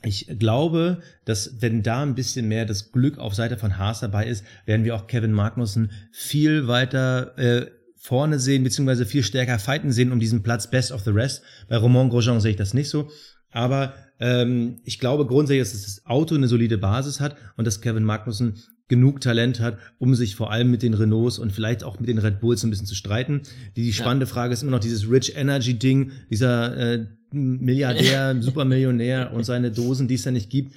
[0.02, 4.26] Ich glaube, dass wenn da ein bisschen mehr das Glück auf Seite von Haas dabei
[4.26, 7.66] ist, werden wir auch Kevin Magnussen viel weiter äh,
[8.00, 11.42] vorne sehen, beziehungsweise viel stärker fighten sehen um diesen Platz Best of the Rest.
[11.68, 13.10] Bei Romain Grosjean sehe ich das nicht so.
[13.50, 18.04] Aber ähm, ich glaube grundsätzlich, dass das Auto eine solide Basis hat und dass Kevin
[18.04, 18.54] Magnussen
[18.88, 22.18] genug Talent hat, um sich vor allem mit den Renaults und vielleicht auch mit den
[22.18, 23.42] Red Bulls ein bisschen zu streiten.
[23.76, 24.32] Die, die spannende ja.
[24.32, 30.08] Frage ist immer noch dieses Rich Energy Ding, dieser äh, Milliardär, Supermillionär und seine Dosen,
[30.08, 30.74] die es ja nicht gibt.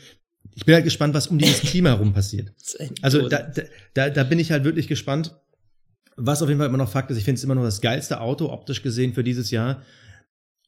[0.56, 2.52] Ich bin halt gespannt, was um dieses Team herum passiert.
[3.02, 3.52] Also da,
[3.94, 5.36] da, da bin ich halt wirklich gespannt.
[6.16, 8.22] Was auf jeden Fall immer noch Fakt ist, ich finde es immer noch das geilste
[8.22, 9.82] Auto optisch gesehen für dieses Jahr.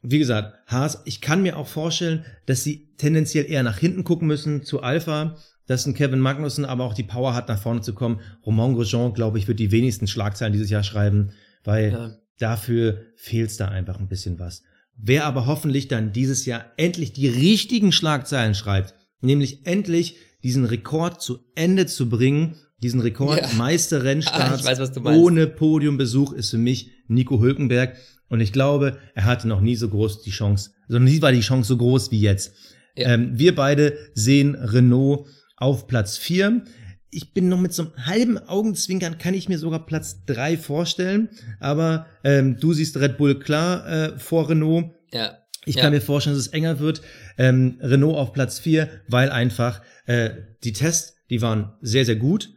[0.01, 4.27] Wie gesagt, Haas, ich kann mir auch vorstellen, dass sie tendenziell eher nach hinten gucken
[4.27, 5.36] müssen zu Alpha,
[5.67, 8.19] dass ein Kevin Magnussen aber auch die Power hat, nach vorne zu kommen.
[8.45, 11.31] Romain Grosjean, glaube ich, wird die wenigsten Schlagzeilen dieses Jahr schreiben,
[11.63, 12.15] weil ja.
[12.38, 14.63] dafür fehlt es da einfach ein bisschen was.
[14.97, 21.21] Wer aber hoffentlich dann dieses Jahr endlich die richtigen Schlagzeilen schreibt, nämlich endlich diesen Rekord
[21.21, 23.49] zu Ende zu bringen, diesen Rekord ja.
[23.55, 27.95] Meisterrennstarts ohne Podiumbesuch ist für mich Nico Hülkenberg.
[28.27, 31.41] Und ich glaube, er hatte noch nie so groß die Chance, also nie war die
[31.41, 32.53] Chance so groß wie jetzt.
[32.95, 33.13] Ja.
[33.13, 36.63] Ähm, wir beide sehen Renault auf Platz 4.
[37.11, 41.29] Ich bin noch mit so einem halben Augenzwinkern, kann ich mir sogar Platz 3 vorstellen.
[41.59, 44.91] Aber ähm, du siehst Red Bull klar äh, vor Renault.
[45.11, 45.38] Ja.
[45.65, 45.83] Ich ja.
[45.83, 47.01] kann mir vorstellen, dass es enger wird.
[47.38, 50.31] Ähm, Renault auf Platz 4, weil einfach äh,
[50.63, 52.55] die Tests, die waren sehr, sehr gut.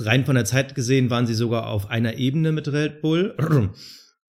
[0.00, 3.34] Rein von der Zeit gesehen waren sie sogar auf einer Ebene mit Red Bull.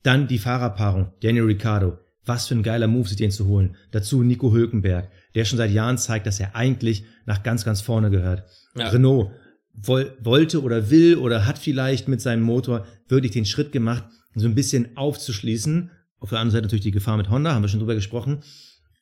[0.04, 1.98] Dann die Fahrerpaarung, Daniel Ricciardo.
[2.26, 3.76] Was für ein geiler Move, sich den zu holen.
[3.92, 8.10] Dazu Nico Hülkenberg, der schon seit Jahren zeigt, dass er eigentlich nach ganz, ganz vorne
[8.10, 8.44] gehört.
[8.76, 8.88] Ja.
[8.88, 9.32] Renault
[9.74, 14.48] woll, wollte oder will oder hat vielleicht mit seinem Motor wirklich den Schritt gemacht, so
[14.48, 15.92] ein bisschen aufzuschließen.
[16.20, 18.42] Auf der anderen Seite natürlich die Gefahr mit Honda, haben wir schon drüber gesprochen.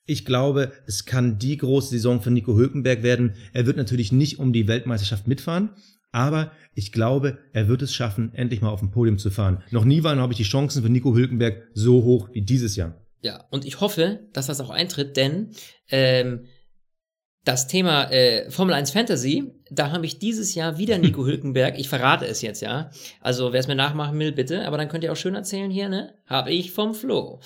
[0.05, 3.35] Ich glaube, es kann die große Saison für Nico Hülkenberg werden.
[3.53, 5.69] Er wird natürlich nicht um die Weltmeisterschaft mitfahren,
[6.11, 9.63] aber ich glaube, er wird es schaffen, endlich mal auf dem Podium zu fahren.
[9.71, 12.95] Noch nie waren, habe ich, die Chancen für Nico Hülkenberg so hoch wie dieses Jahr.
[13.21, 15.51] Ja, und ich hoffe, dass das auch eintritt, denn
[15.89, 16.45] ähm,
[17.43, 21.79] das Thema äh, Formel 1 Fantasy, da habe ich dieses Jahr wieder Nico Hülkenberg.
[21.79, 22.91] Ich verrate es jetzt, ja.
[23.21, 24.67] Also wer es mir nachmachen will, bitte.
[24.67, 26.13] Aber dann könnt ihr auch schön erzählen hier, ne?
[26.25, 27.39] Habe ich vom Flo.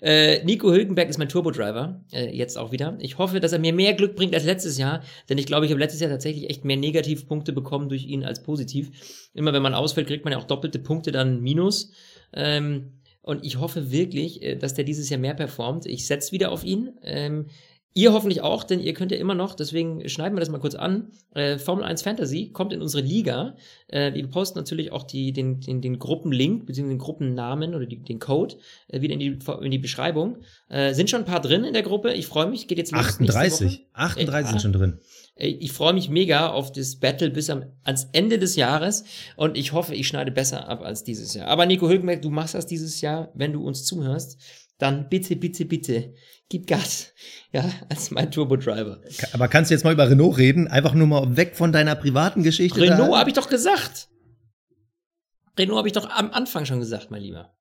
[0.00, 2.96] Äh, Nico Hülkenberg ist mein Turbo-Driver, äh, jetzt auch wieder.
[3.00, 5.72] Ich hoffe, dass er mir mehr Glück bringt als letztes Jahr, denn ich glaube, ich
[5.72, 9.30] habe letztes Jahr tatsächlich echt mehr Negativpunkte bekommen durch ihn als positiv.
[9.34, 11.90] Immer wenn man ausfällt, kriegt man ja auch doppelte Punkte, dann Minus.
[12.32, 12.92] Ähm,
[13.22, 15.86] und ich hoffe wirklich, äh, dass der dieses Jahr mehr performt.
[15.86, 16.90] Ich setze wieder auf ihn.
[17.02, 17.46] Ähm,
[17.94, 20.74] Ihr hoffentlich auch, denn ihr könnt ja immer noch, deswegen schneiden wir das mal kurz
[20.74, 21.10] an.
[21.34, 23.54] Äh, Formel 1 Fantasy kommt in unsere Liga.
[23.88, 28.02] Äh, wir posten natürlich auch die, den, den, den Gruppenlink, beziehungsweise den Gruppennamen oder die,
[28.02, 28.56] den Code
[28.88, 30.38] äh, wieder in die, in die Beschreibung.
[30.70, 32.14] Äh, sind schon ein paar drin in der Gruppe.
[32.14, 33.00] Ich freue mich, geht jetzt los.
[33.00, 33.86] 38.
[33.92, 34.98] 38 sind schon drin.
[35.34, 39.04] Äh, ich freue mich mega auf das Battle bis am, ans Ende des Jahres
[39.36, 41.48] und ich hoffe, ich schneide besser ab als dieses Jahr.
[41.48, 44.38] Aber Nico Hülkenberg, du machst das dieses Jahr, wenn du uns zuhörst
[44.82, 46.14] dann bitte, bitte, bitte,
[46.48, 47.14] gib Gas.
[47.52, 49.00] Ja, als mein Turbo-Driver.
[49.32, 50.66] Aber kannst du jetzt mal über Renault reden?
[50.66, 52.80] Einfach nur mal weg von deiner privaten Geschichte.
[52.80, 54.08] Renault habe ich doch gesagt.
[55.56, 57.54] Renault habe ich doch am Anfang schon gesagt, mein Lieber.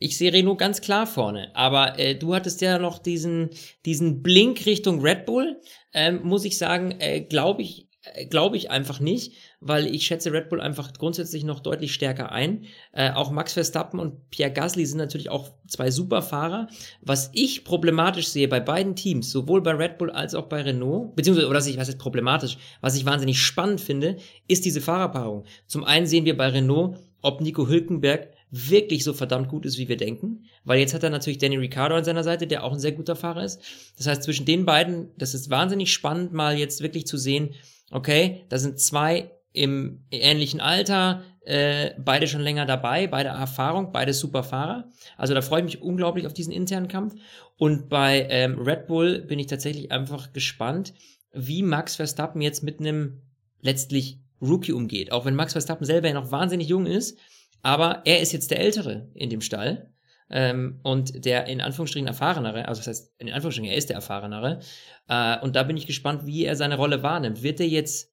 [0.00, 3.50] Ich sehe Renault ganz klar vorne, aber äh, du hattest ja noch diesen,
[3.84, 5.60] diesen Blink Richtung Red Bull.
[5.92, 10.32] Ähm, muss ich sagen, äh, glaube ich, äh, glaube ich einfach nicht, weil ich schätze
[10.32, 12.64] Red Bull einfach grundsätzlich noch deutlich stärker ein.
[12.92, 16.66] Äh, auch Max Verstappen und Pierre Gasly sind natürlich auch zwei super Fahrer.
[17.00, 21.14] Was ich problematisch sehe bei beiden Teams, sowohl bei Red Bull als auch bei Renault,
[21.14, 24.16] beziehungsweise, oder was ich, was ist problematisch, was ich wahnsinnig spannend finde,
[24.48, 25.44] ist diese Fahrerpaarung.
[25.66, 29.88] Zum einen sehen wir bei Renault, ob Nico Hülkenberg wirklich so verdammt gut ist, wie
[29.88, 30.44] wir denken.
[30.64, 33.16] Weil jetzt hat er natürlich Danny Ricciardo an seiner Seite, der auch ein sehr guter
[33.16, 33.62] Fahrer ist.
[33.96, 37.54] Das heißt, zwischen den beiden, das ist wahnsinnig spannend, mal jetzt wirklich zu sehen,
[37.92, 44.14] okay, da sind zwei im ähnlichen Alter, äh, beide schon länger dabei, beide Erfahrung, beide
[44.14, 44.88] super Fahrer.
[45.16, 47.14] Also da freue ich mich unglaublich auf diesen internen Kampf.
[47.58, 50.94] Und bei ähm, Red Bull bin ich tatsächlich einfach gespannt,
[51.32, 53.22] wie Max Verstappen jetzt mit einem
[53.60, 55.12] letztlich Rookie umgeht.
[55.12, 57.18] Auch wenn Max Verstappen selber ja noch wahnsinnig jung ist,
[57.62, 59.88] aber er ist jetzt der Ältere in dem Stall.
[60.30, 64.60] Ähm, und der in Anführungsstrichen erfahrenere, also das heißt, in Anführungsstrichen, er ist der erfahrenere.
[65.08, 67.42] Äh, und da bin ich gespannt, wie er seine Rolle wahrnimmt.
[67.42, 68.11] Wird er jetzt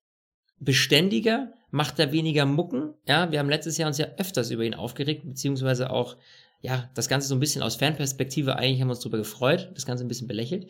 [0.59, 1.53] beständiger?
[1.71, 2.93] Macht er weniger Mucken?
[3.07, 6.17] Ja, wir haben letztes Jahr uns ja öfters über ihn aufgeregt, beziehungsweise auch,
[6.61, 9.85] ja, das Ganze so ein bisschen aus Fanperspektive, eigentlich haben wir uns darüber gefreut, das
[9.85, 10.65] Ganze ein bisschen belächelt.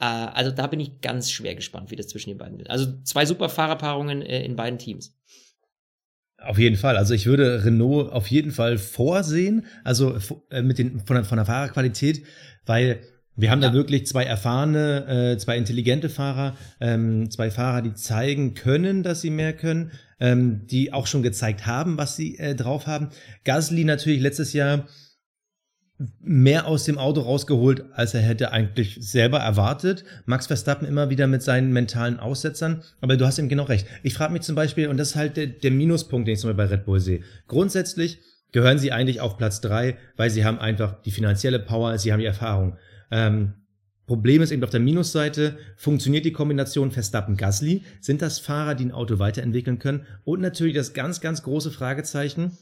[0.00, 2.70] Äh, also da bin ich ganz schwer gespannt, wie das zwischen den beiden wird.
[2.70, 5.14] Also zwei super Fahrerpaarungen äh, in beiden Teams.
[6.38, 6.96] Auf jeden Fall.
[6.96, 10.18] Also ich würde Renault auf jeden Fall vorsehen, also
[10.50, 12.24] äh, mit den, von, von der Fahrerqualität,
[12.64, 13.02] weil
[13.40, 13.68] wir haben ja.
[13.68, 19.20] da wirklich zwei erfahrene, äh, zwei intelligente Fahrer, ähm, zwei Fahrer, die zeigen können, dass
[19.20, 23.08] sie mehr können, ähm, die auch schon gezeigt haben, was sie äh, drauf haben.
[23.44, 24.86] Gasly natürlich letztes Jahr
[26.20, 30.04] mehr aus dem Auto rausgeholt, als er hätte eigentlich selber erwartet.
[30.24, 32.82] Max Verstappen immer wieder mit seinen mentalen Aussetzern.
[33.00, 33.86] Aber du hast eben genau recht.
[34.02, 36.48] Ich frage mich zum Beispiel, und das ist halt der, der Minuspunkt, den ich zum
[36.48, 37.20] Beispiel bei Red Bull sehe.
[37.48, 38.18] Grundsätzlich
[38.52, 42.20] gehören sie eigentlich auf Platz drei, weil sie haben einfach die finanzielle Power, sie haben
[42.20, 42.76] die Erfahrung.
[43.10, 43.54] Ähm,
[44.06, 47.84] Problem ist eben auf der Minusseite, funktioniert die Kombination Verstappen-Gasly?
[48.00, 50.04] Sind das Fahrer, die ein Auto weiterentwickeln können?
[50.24, 52.58] Und natürlich das ganz, ganz große Fragezeichen,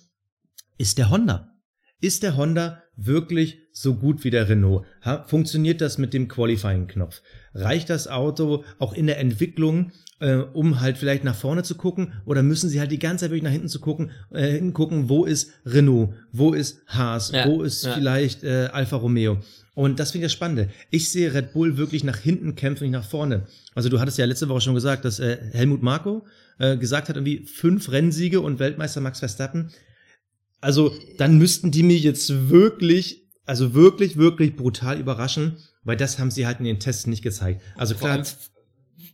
[0.77, 1.55] ist der Honda?
[2.01, 4.87] Ist der Honda wirklich so gut wie der Renault?
[5.25, 7.23] funktioniert das mit dem Qualifying-Knopf?
[7.55, 12.13] Reicht das Auto auch in der Entwicklung, äh, um halt vielleicht nach vorne zu gucken?
[12.25, 15.25] Oder müssen sie halt die ganze Zeit wirklich nach hinten zu gucken, äh, hingucken, wo
[15.25, 16.15] ist Renault?
[16.33, 17.31] Wo ist Haas?
[17.31, 17.95] Ja, wo ist ja.
[17.95, 19.39] vielleicht äh, Alfa Romeo?
[19.75, 20.71] Und das finde ich das Spannende.
[20.91, 23.47] Ich sehe Red Bull wirklich nach hinten kämpfen, nicht nach vorne.
[23.77, 26.27] Also du hattest ja letzte Woche schon gesagt, dass äh, Helmut Marko
[26.59, 29.71] äh, gesagt hat, irgendwie fünf Rennsiege und Weltmeister Max Verstappen.
[30.61, 36.33] Also dann müssten die mich jetzt wirklich, also wirklich, wirklich brutal überraschen, weil das haben
[36.33, 37.63] sie halt in den Tests nicht gezeigt.
[37.77, 38.25] Also klar.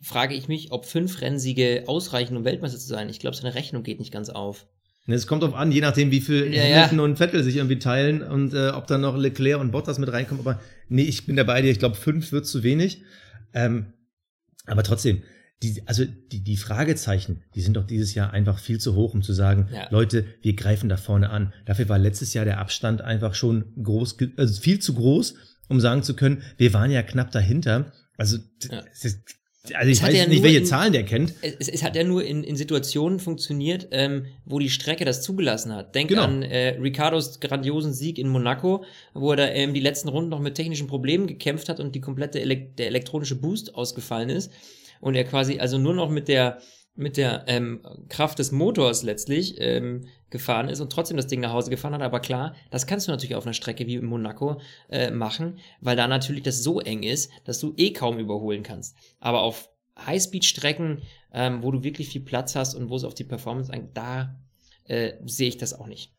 [0.05, 3.09] Frage ich mich, ob fünf Rennsiege ausreichen, um Weltmeister zu sein.
[3.09, 4.67] Ich glaube, so eine Rechnung geht nicht ganz auf.
[5.07, 7.05] Es kommt drauf an, je nachdem, wie viel ja, Hamilton ja.
[7.05, 10.47] und Vettel sich irgendwie teilen und äh, ob dann noch Leclerc und Bottas mit reinkommen.
[10.47, 11.71] Aber nee, ich bin dabei dir.
[11.71, 13.03] Ich glaube, fünf wird zu wenig.
[13.53, 13.93] Ähm,
[14.67, 15.23] aber trotzdem,
[15.63, 19.23] die, also die, die Fragezeichen, die sind doch dieses Jahr einfach viel zu hoch, um
[19.23, 19.89] zu sagen, ja.
[19.91, 21.53] Leute, wir greifen da vorne an.
[21.67, 25.35] Dafür war letztes Jahr der Abstand einfach schon groß, also viel zu groß,
[25.69, 27.93] um sagen zu können, wir waren ja knapp dahinter.
[28.17, 28.39] Also
[28.71, 28.83] ja.
[29.73, 31.33] Also ich weiß ja nicht, welche in, Zahlen der kennt.
[31.41, 35.75] Es, es, hat ja nur in, in Situationen funktioniert, ähm, wo die Strecke das zugelassen
[35.75, 35.95] hat.
[35.95, 36.25] Denk genau.
[36.25, 40.41] an äh, Ricardos grandiosen Sieg in Monaco, wo er da ähm, die letzten Runden noch
[40.41, 44.53] mit technischen Problemen gekämpft hat und die komplette Ele der elektronische Boost ausgefallen ist.
[45.01, 46.59] Und er quasi also nur noch mit der
[46.97, 51.53] mit der ähm, Kraft des Motors letztlich ähm, gefahren ist und trotzdem das Ding nach
[51.53, 52.03] Hause gefahren hat.
[52.03, 55.97] Aber klar, das kannst du natürlich auf einer Strecke wie in Monaco äh, machen, weil
[55.97, 58.97] da natürlich das so eng ist, dass du eh kaum überholen kannst.
[59.19, 61.03] Aber auf Highspeed-Strecken,
[61.33, 64.37] ähm, wo du wirklich viel Platz hast und wo es auf die Performance angeht, da
[64.85, 66.13] äh, sehe ich das auch nicht.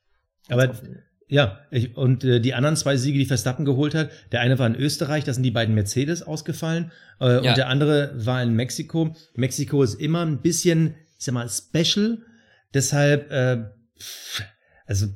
[0.49, 1.03] Aber offen.
[1.27, 4.67] Ja, ich, und äh, die anderen zwei Siege, die Verstappen geholt hat, der eine war
[4.67, 7.49] in Österreich, da sind die beiden Mercedes ausgefallen, äh, ja.
[7.49, 9.15] und der andere war in Mexiko.
[9.35, 12.19] Mexiko ist immer ein bisschen, ich sag mal, special,
[12.73, 13.63] deshalb, äh,
[14.85, 15.07] also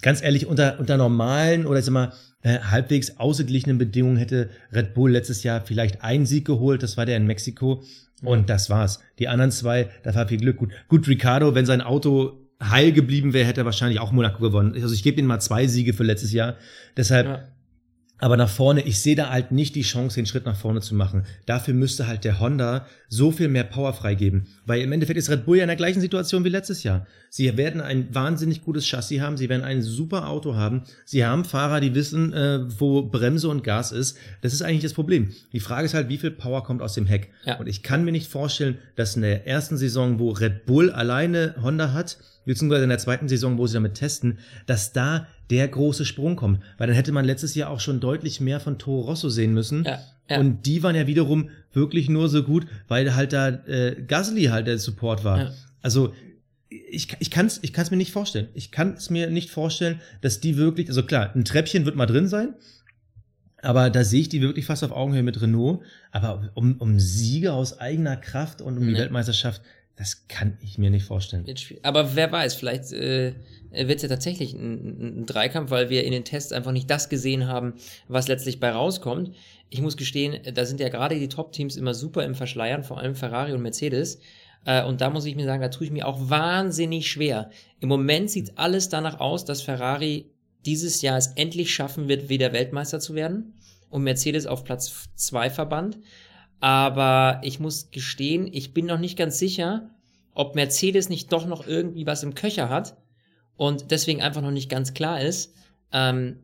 [0.00, 4.94] ganz ehrlich, unter, unter normalen oder ich sag mal, äh, halbwegs ausgeglichenen Bedingungen hätte Red
[4.94, 7.82] Bull letztes Jahr vielleicht einen Sieg geholt, das war der in Mexiko.
[8.24, 9.00] Und das war's.
[9.18, 10.56] Die anderen zwei, da war viel Glück.
[10.56, 14.74] Gut, gut, Ricardo, wenn sein Auto heil geblieben wäre, hätte er wahrscheinlich auch Monaco gewonnen.
[14.74, 16.56] Also ich gebe ihm mal zwei Siege für letztes Jahr.
[16.96, 17.48] Deshalb, ja.
[18.18, 20.94] aber nach vorne, ich sehe da halt nicht die Chance, den Schritt nach vorne zu
[20.94, 21.24] machen.
[21.46, 24.46] Dafür müsste halt der Honda so viel mehr Power freigeben.
[24.64, 27.06] Weil im Endeffekt ist Red Bull ja in der gleichen Situation wie letztes Jahr.
[27.30, 30.82] Sie werden ein wahnsinnig gutes Chassis haben, sie werden ein super Auto haben.
[31.04, 34.16] Sie haben Fahrer, die wissen, äh, wo Bremse und Gas ist.
[34.40, 35.32] Das ist eigentlich das Problem.
[35.52, 37.30] Die Frage ist halt, wie viel Power kommt aus dem Heck.
[37.44, 37.58] Ja.
[37.58, 41.54] Und ich kann mir nicht vorstellen, dass in der ersten Saison, wo Red Bull alleine
[41.60, 46.04] Honda hat, beziehungsweise in der zweiten Saison, wo sie damit testen, dass da der große
[46.04, 46.60] Sprung kommt.
[46.78, 49.84] Weil dann hätte man letztes Jahr auch schon deutlich mehr von Toro Rosso sehen müssen.
[49.84, 50.38] Ja, ja.
[50.38, 54.66] Und die waren ja wiederum wirklich nur so gut, weil halt da äh, Gasly halt
[54.66, 55.38] der Support war.
[55.38, 55.52] Ja.
[55.80, 56.14] Also
[56.68, 58.48] ich, ich kann es ich kann's mir nicht vorstellen.
[58.54, 62.06] Ich kann es mir nicht vorstellen, dass die wirklich, also klar, ein Treppchen wird mal
[62.06, 62.54] drin sein,
[63.62, 65.82] aber da sehe ich die wirklich fast auf Augenhöhe mit Renault.
[66.10, 69.62] Aber um, um Siege aus eigener Kraft und um die Weltmeisterschaft,
[70.02, 71.46] das kann ich mir nicht vorstellen.
[71.84, 73.34] Aber wer weiß, vielleicht äh,
[73.70, 77.08] wird es ja tatsächlich ein, ein, Dreikampf, weil wir in den Tests einfach nicht das
[77.08, 77.74] gesehen haben,
[78.08, 79.30] was letztlich bei rauskommt.
[79.70, 83.14] Ich muss gestehen, da sind ja gerade die Top-Teams immer super im Verschleiern, vor allem
[83.14, 84.18] Ferrari und Mercedes.
[84.64, 87.50] Äh, und da muss ich mir sagen, da tue ich mir auch wahnsinnig schwer.
[87.78, 90.32] Im Moment sieht alles danach aus, dass Ferrari
[90.66, 93.54] dieses Jahr es endlich schaffen wird, wieder Weltmeister zu werden
[93.88, 96.00] und Mercedes auf Platz 2 verbannt.
[96.62, 99.90] Aber ich muss gestehen, ich bin noch nicht ganz sicher,
[100.32, 102.96] ob Mercedes nicht doch noch irgendwie was im Köcher hat
[103.56, 105.56] und deswegen einfach noch nicht ganz klar ist,
[105.90, 106.38] ähm,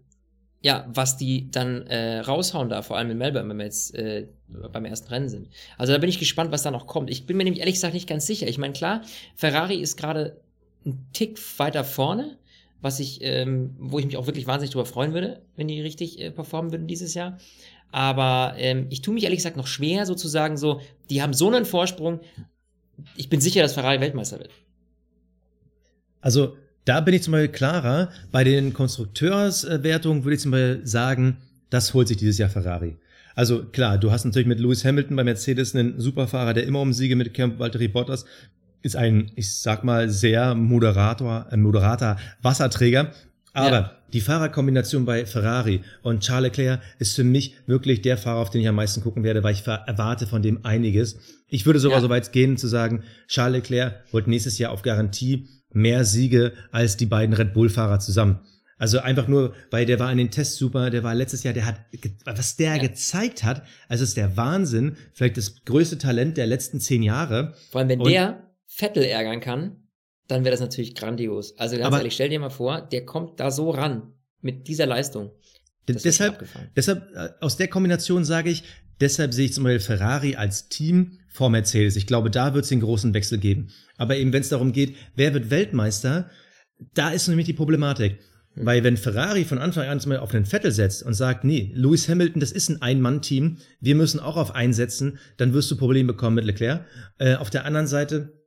[0.61, 4.27] ja, was die dann äh, raushauen da, vor allem in Melbourne, wenn wir jetzt äh,
[4.49, 5.51] beim ersten Rennen sind.
[5.77, 7.11] Also da bin ich gespannt, was da noch kommt.
[7.11, 8.49] Ich bin mir nämlich ehrlich gesagt nicht ganz sicher.
[8.49, 9.03] Ich meine, klar,
[9.37, 10.41] Ferrari ist gerade
[10.85, 12.39] ein Tick weiter vorne,
[12.81, 16.21] was ich, ähm, wo ich mich auch wirklich wahnsinnig drüber freuen würde, wenn die richtig
[16.21, 17.39] äh, performen würden dieses Jahr.
[17.91, 21.65] Aber ähm, ich tue mich ehrlich gesagt noch schwer, sozusagen so, die haben so einen
[21.65, 22.21] Vorsprung.
[23.17, 24.51] Ich bin sicher, dass Ferrari Weltmeister wird.
[26.21, 28.11] Also da bin ich zum Beispiel klarer.
[28.33, 31.39] Bei den Konstrukteurswertungen würde ich zum Beispiel sagen,
[31.71, 32.97] das holt sich dieses Jahr Ferrari.
[33.35, 36.93] Also klar, du hast natürlich mit Lewis Hamilton bei Mercedes einen Superfahrer, der immer um
[36.93, 37.59] Siege mitkämpft.
[37.59, 38.25] Valtteri Bottas
[38.83, 43.13] ist ein, ich sag mal, sehr moderator, äh, moderater Wasserträger.
[43.59, 43.93] Aber ja.
[44.13, 48.61] die Fahrerkombination bei Ferrari und Charles Leclerc ist für mich wirklich der Fahrer, auf den
[48.61, 51.19] ich am meisten gucken werde, weil ich erwarte von dem einiges.
[51.49, 52.03] Ich würde sogar ja.
[52.03, 56.97] so weit gehen zu sagen, Charles Leclerc holt nächstes Jahr auf Garantie mehr Siege als
[56.97, 58.41] die beiden Red Bull-Fahrer zusammen.
[58.79, 61.67] Also einfach nur, weil der war in den Tests super, der war letztes Jahr, der
[61.67, 61.81] hat,
[62.25, 62.83] was der ja.
[62.83, 67.55] gezeigt hat, also ist der Wahnsinn, vielleicht das größte Talent der letzten zehn Jahre.
[67.71, 69.88] Vor allem, wenn Und der Vettel ärgern kann,
[70.29, 71.59] dann wäre das natürlich grandios.
[71.59, 74.87] Also ganz aber, ehrlich, stell dir mal vor, der kommt da so ran mit dieser
[74.87, 75.33] Leistung.
[75.89, 76.45] Deshalb,
[76.77, 78.63] deshalb, äh, aus der Kombination sage ich,
[79.01, 81.97] deshalb sehe ich zum Beispiel Ferrari als Team vor Mercedes.
[81.97, 83.69] Ich glaube, da wird es den großen Wechsel geben.
[83.97, 86.29] Aber eben, wenn es darum geht, wer wird Weltmeister,
[86.93, 88.19] da ist nämlich die Problematik.
[88.53, 88.67] Hm.
[88.67, 91.73] Weil wenn Ferrari von Anfang an zum Beispiel auf den Vettel setzt und sagt, nee,
[91.75, 96.09] Lewis Hamilton, das ist ein Ein-Mann-Team, wir müssen auch auf einsetzen, dann wirst du Probleme
[96.09, 96.85] bekommen mit Leclerc.
[97.17, 98.38] Äh, auf der anderen Seite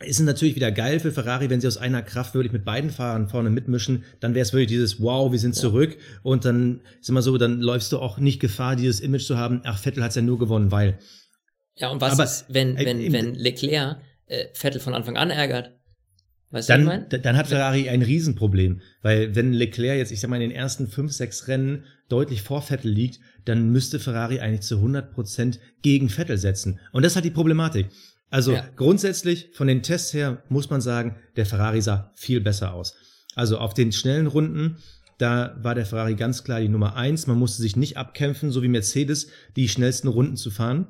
[0.00, 2.90] ist es natürlich wieder geil für Ferrari, wenn sie aus einer Kraft wirklich mit beiden
[2.90, 5.62] Fahrern vorne mitmischen, dann wäre es wirklich dieses Wow, wir sind ja.
[5.62, 9.36] zurück und dann ist immer so, dann läufst du auch nicht Gefahr, dieses Image zu
[9.38, 10.98] haben, ach, Vettel hat's ja nur gewonnen, weil.
[11.74, 15.30] Ja, und was Aber, ist, wenn, wenn, äh, wenn Leclerc äh, Vettel von Anfang an
[15.30, 15.74] ärgert?
[16.50, 20.36] Weißt dann, du, dann hat Ferrari ein Riesenproblem, weil wenn Leclerc jetzt, ich sag mal,
[20.36, 24.76] in den ersten fünf, sechs Rennen deutlich vor Vettel liegt, dann müsste Ferrari eigentlich zu
[24.76, 26.80] 100 Prozent gegen Vettel setzen.
[26.92, 27.88] Und das hat die Problematik.
[28.30, 28.64] Also ja.
[28.76, 32.94] grundsätzlich von den Tests her muss man sagen, der Ferrari sah viel besser aus.
[33.34, 34.76] Also auf den schnellen Runden,
[35.18, 37.26] da war der Ferrari ganz klar die Nummer eins.
[37.26, 40.88] Man musste sich nicht abkämpfen, so wie Mercedes, die schnellsten Runden zu fahren.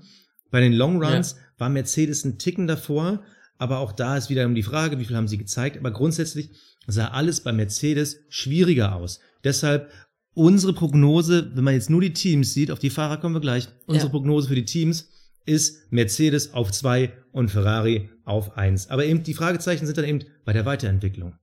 [0.50, 1.38] Bei den Long Runs ja.
[1.58, 3.22] war Mercedes ein Ticken davor,
[3.58, 5.78] aber auch da ist wieder um die Frage, wie viel haben sie gezeigt.
[5.78, 6.50] Aber grundsätzlich
[6.86, 9.20] sah alles bei Mercedes schwieriger aus.
[9.44, 9.90] Deshalb
[10.34, 13.68] unsere Prognose, wenn man jetzt nur die Teams sieht, auf die Fahrer kommen wir gleich,
[13.86, 14.12] unsere ja.
[14.12, 15.08] Prognose für die Teams
[15.48, 18.90] ist Mercedes auf zwei und Ferrari auf eins.
[18.90, 21.34] Aber eben die Fragezeichen sind dann eben bei der Weiterentwicklung.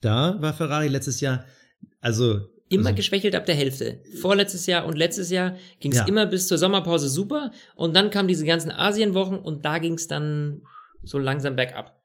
[0.00, 1.44] Da war Ferrari letztes Jahr,
[2.00, 4.02] also immer also, geschwächelt ab der Hälfte.
[4.20, 6.06] Vorletztes Jahr und letztes Jahr ging es ja.
[6.06, 10.06] immer bis zur Sommerpause super und dann kamen diese ganzen Asienwochen und da ging es
[10.06, 10.62] dann
[11.02, 11.99] so langsam bergab.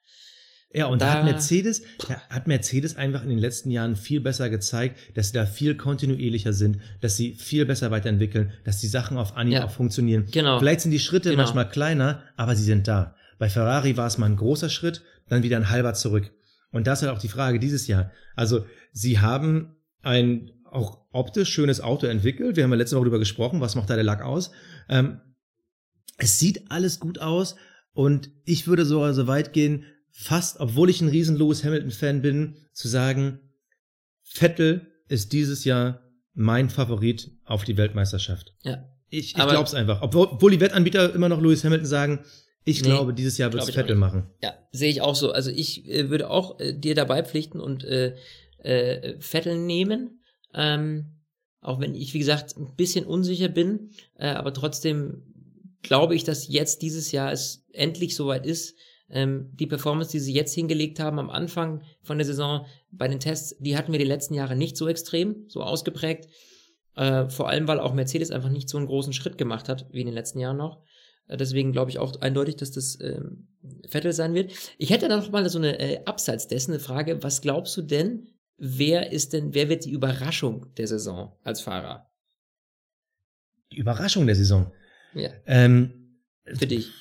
[0.75, 4.49] Ja, und da, hat Mercedes, da hat Mercedes einfach in den letzten Jahren viel besser
[4.49, 9.17] gezeigt, dass sie da viel kontinuierlicher sind, dass sie viel besser weiterentwickeln, dass die Sachen
[9.17, 10.25] auf Anhieb ja, auch funktionieren.
[10.31, 10.59] Genau.
[10.59, 11.43] Vielleicht sind die Schritte genau.
[11.43, 13.15] manchmal kleiner, aber sie sind da.
[13.39, 16.31] Bei Ferrari war es mal ein großer Schritt, dann wieder ein halber zurück.
[16.71, 18.11] Und das ist halt auch die Frage dieses Jahr.
[18.35, 22.57] Also, sie haben ein auch optisch schönes Auto entwickelt.
[22.57, 24.51] Wir haben ja letzte Woche darüber gesprochen, was macht da der Lack aus.
[24.89, 25.21] Ähm,
[26.17, 27.55] es sieht alles gut aus
[27.93, 32.55] und ich würde sogar so weit gehen, fast, obwohl ich ein riesen Lewis Hamilton-Fan bin,
[32.71, 33.39] zu sagen,
[34.23, 36.01] Vettel ist dieses Jahr
[36.33, 38.55] mein Favorit auf die Weltmeisterschaft.
[38.63, 38.89] Ja.
[39.09, 40.01] Ich, ich glaube es einfach.
[40.01, 42.25] Obwohl, obwohl die Wettanbieter immer noch Lewis Hamilton sagen,
[42.63, 44.31] ich nee, glaube, dieses Jahr wird es Vettel machen.
[44.41, 45.31] Ja, sehe ich auch so.
[45.31, 48.15] Also ich äh, würde auch äh, dir dabei pflichten und äh,
[48.57, 50.21] äh, Vettel nehmen.
[50.53, 51.21] Ähm,
[51.61, 55.23] auch wenn ich, wie gesagt, ein bisschen unsicher bin, äh, aber trotzdem
[55.83, 58.75] glaube ich, dass jetzt dieses Jahr es endlich soweit ist,
[59.09, 63.19] ähm, die Performance, die sie jetzt hingelegt haben am Anfang von der Saison bei den
[63.19, 66.27] Tests, die hatten wir die letzten Jahre nicht so extrem, so ausgeprägt.
[66.95, 69.99] Äh, vor allem, weil auch Mercedes einfach nicht so einen großen Schritt gemacht hat, wie
[69.99, 70.81] in den letzten Jahren noch.
[71.27, 73.47] Äh, deswegen glaube ich auch eindeutig, dass das ähm,
[73.87, 74.53] Vettel sein wird.
[74.77, 77.21] Ich hätte dann noch mal so eine äh, abseits dessen eine Frage.
[77.21, 82.09] Was glaubst du denn, wer ist denn, wer wird die Überraschung der Saison als Fahrer?
[83.71, 84.71] Die Überraschung der Saison?
[85.13, 85.29] Ja.
[85.45, 86.91] Ähm, Für dich.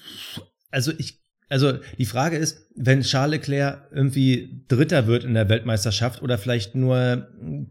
[0.70, 6.22] Also ich also die Frage ist, wenn Charles Leclerc irgendwie Dritter wird in der Weltmeisterschaft
[6.22, 7.28] oder vielleicht nur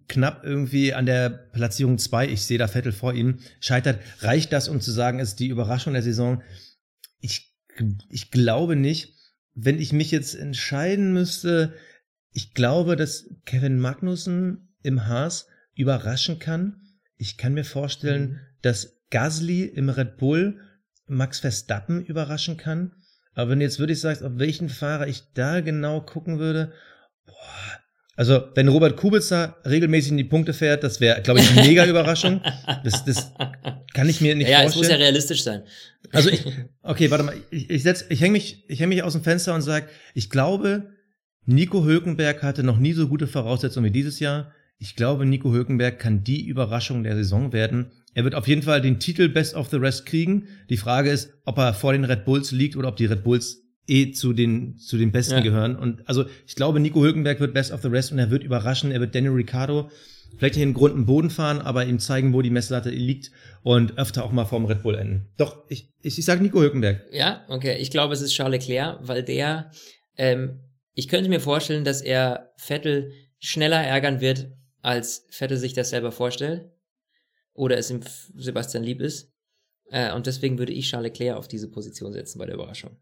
[0.07, 4.67] knapp irgendwie an der Platzierung zwei, ich sehe da Vettel vor ihm, scheitert, reicht das,
[4.67, 6.41] um zu sagen, ist die Überraschung der Saison?
[7.19, 7.53] Ich
[8.09, 9.13] ich glaube nicht.
[9.55, 11.73] Wenn ich mich jetzt entscheiden müsste,
[12.31, 16.81] ich glaube, dass Kevin Magnussen im Haas überraschen kann.
[17.17, 18.39] Ich kann mir vorstellen, mhm.
[18.61, 20.59] dass Gasly im Red Bull
[21.05, 22.93] Max Verstappen überraschen kann.
[23.35, 26.71] Aber wenn jetzt würde ich sagen, auf welchen Fahrer ich da genau gucken würde,
[27.25, 27.33] boah,
[28.15, 31.83] also, wenn Robert Kubica regelmäßig in die Punkte fährt, das wäre, glaube ich, eine mega
[31.87, 32.41] Überraschung.
[32.83, 33.31] Das, das
[33.95, 34.61] kann ich mir nicht ja, vorstellen.
[34.61, 35.63] Ja, es muss ja realistisch sein.
[36.11, 36.45] Also ich,
[36.83, 39.55] okay, warte mal, ich, ich setz, ich hänge mich, ich häng mich aus dem Fenster
[39.55, 40.91] und sage, ich glaube,
[41.45, 44.51] Nico Hülkenberg hatte noch nie so gute Voraussetzungen wie dieses Jahr.
[44.77, 47.91] Ich glaube, Nico Hülkenberg kann die Überraschung der Saison werden.
[48.13, 50.47] Er wird auf jeden Fall den Titel Best of the Rest kriegen.
[50.69, 53.61] Die Frage ist, ob er vor den Red Bulls liegt oder ob die Red Bulls
[53.87, 55.41] eh zu den, zu den Besten ja.
[55.41, 55.75] gehören.
[55.75, 58.91] Und also ich glaube, Nico Hülkenberg wird Best of the Rest und er wird überraschen.
[58.91, 59.89] Er wird Daniel Ricciardo
[60.37, 63.97] vielleicht in den Grund und Boden fahren, aber ihm zeigen, wo die Messlatte liegt und
[63.97, 65.27] öfter auch mal vorm Red Bull enden.
[65.37, 67.01] Doch, ich, ich, ich sage Nico Hülkenberg.
[67.11, 67.77] Ja, okay.
[67.77, 69.71] Ich glaube, es ist Charles Leclerc, weil der,
[70.17, 70.59] ähm,
[70.93, 74.51] ich könnte mir vorstellen, dass er Vettel schneller ärgern wird,
[74.81, 76.69] als Vettel sich das selber vorstellt.
[77.53, 78.01] Oder es ihm
[78.35, 79.31] Sebastian lieb ist.
[79.89, 82.97] Äh, und deswegen würde ich Charles Leclerc auf diese Position setzen bei der Überraschung.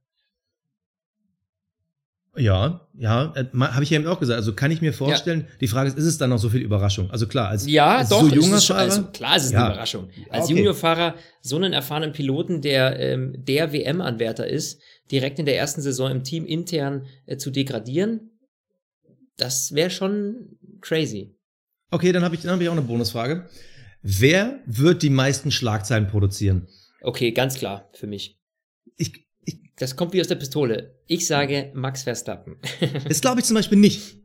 [2.38, 4.38] Ja, ja, äh, habe ich ja eben auch gesagt.
[4.38, 5.56] Also kann ich mir vorstellen, ja.
[5.60, 7.12] die Frage ist, ist es dann noch so viel Überraschung?
[7.12, 8.80] Also klar, als, ja, als doch, so junger ist Fahrer.
[8.80, 9.66] Also klar, ist es ja.
[9.66, 10.10] eine Überraschung.
[10.30, 10.54] Als okay.
[10.54, 14.82] Juniorfahrer so einen erfahrenen Piloten, der ähm, der WM-Anwärter ist,
[15.12, 18.32] direkt in der ersten Saison im Team intern äh, zu degradieren,
[19.36, 21.36] das wäre schon crazy.
[21.90, 23.50] Okay, dann habe ich, dann hab ich auch eine Bonusfrage.
[24.02, 26.68] Wer wird die meisten Schlagzeilen produzieren?
[27.02, 28.40] Okay, ganz klar für mich.
[28.98, 29.28] Ich,
[29.78, 31.00] das kommt wie aus der Pistole.
[31.08, 32.58] Ich sage Max Verstappen.
[33.08, 34.18] das glaube ich zum Beispiel nicht.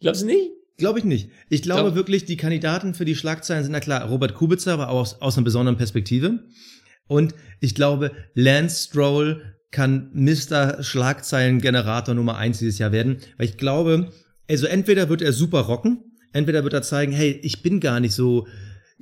[0.00, 0.50] Glaubst du nicht?
[0.76, 1.30] Glaube ich nicht.
[1.48, 4.88] Ich glaube Glaub wirklich, die Kandidaten für die Schlagzeilen sind, na klar, Robert Kubica, aber
[4.88, 6.44] auch aus, aus einer besonderen Perspektive.
[7.06, 10.82] Und ich glaube, Lance Stroll kann Mr.
[10.82, 13.18] Schlagzeilen-Generator Nummer eins dieses Jahr werden.
[13.36, 14.10] Weil ich glaube,
[14.48, 18.14] also entweder wird er super rocken, entweder wird er zeigen, hey, ich bin gar nicht
[18.14, 18.46] so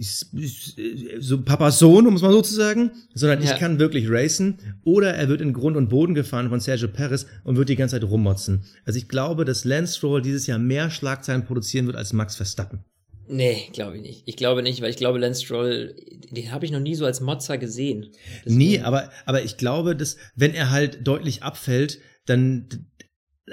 [0.03, 3.53] so Papas Sohn, um es mal so zu sagen, sondern ja.
[3.53, 4.59] ich kann wirklich racen.
[4.85, 7.97] Oder er wird in Grund und Boden gefahren von Sergio Perez und wird die ganze
[7.97, 8.65] Zeit rummotzen.
[8.85, 12.85] Also ich glaube, dass Lance Stroll dieses Jahr mehr Schlagzeilen produzieren wird als Max Verstappen.
[13.29, 14.23] Nee, glaube ich nicht.
[14.27, 15.95] Ich glaube nicht, weil ich glaube, Lance Stroll,
[16.31, 18.11] den habe ich noch nie so als Motzer gesehen.
[18.45, 18.59] Deswegen.
[18.59, 22.69] Nie, aber, aber ich glaube, dass, wenn er halt deutlich abfällt, dann,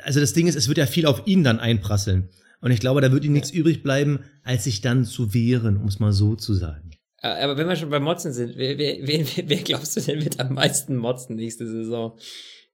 [0.01, 2.29] also das Ding ist, es wird ja viel auf ihn dann einprasseln.
[2.61, 5.87] Und ich glaube, da wird ihm nichts übrig bleiben, als sich dann zu wehren, um
[5.87, 6.91] es mal so zu sagen.
[7.21, 10.39] Aber wenn wir schon bei Motzen sind, wer, wer, wer, wer glaubst du denn wird
[10.39, 12.17] am meisten motzen nächste Saison?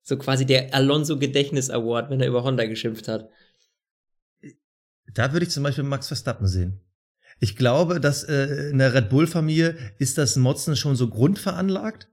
[0.04, 3.28] So quasi der Alonso Gedächtnis Award, wenn er über Honda geschimpft hat.
[5.14, 6.82] Da würde ich zum Beispiel Max Verstappen sehen.
[7.40, 12.08] Ich glaube, dass äh, in der Red Bull-Familie ist das Motzen schon so grundveranlagt,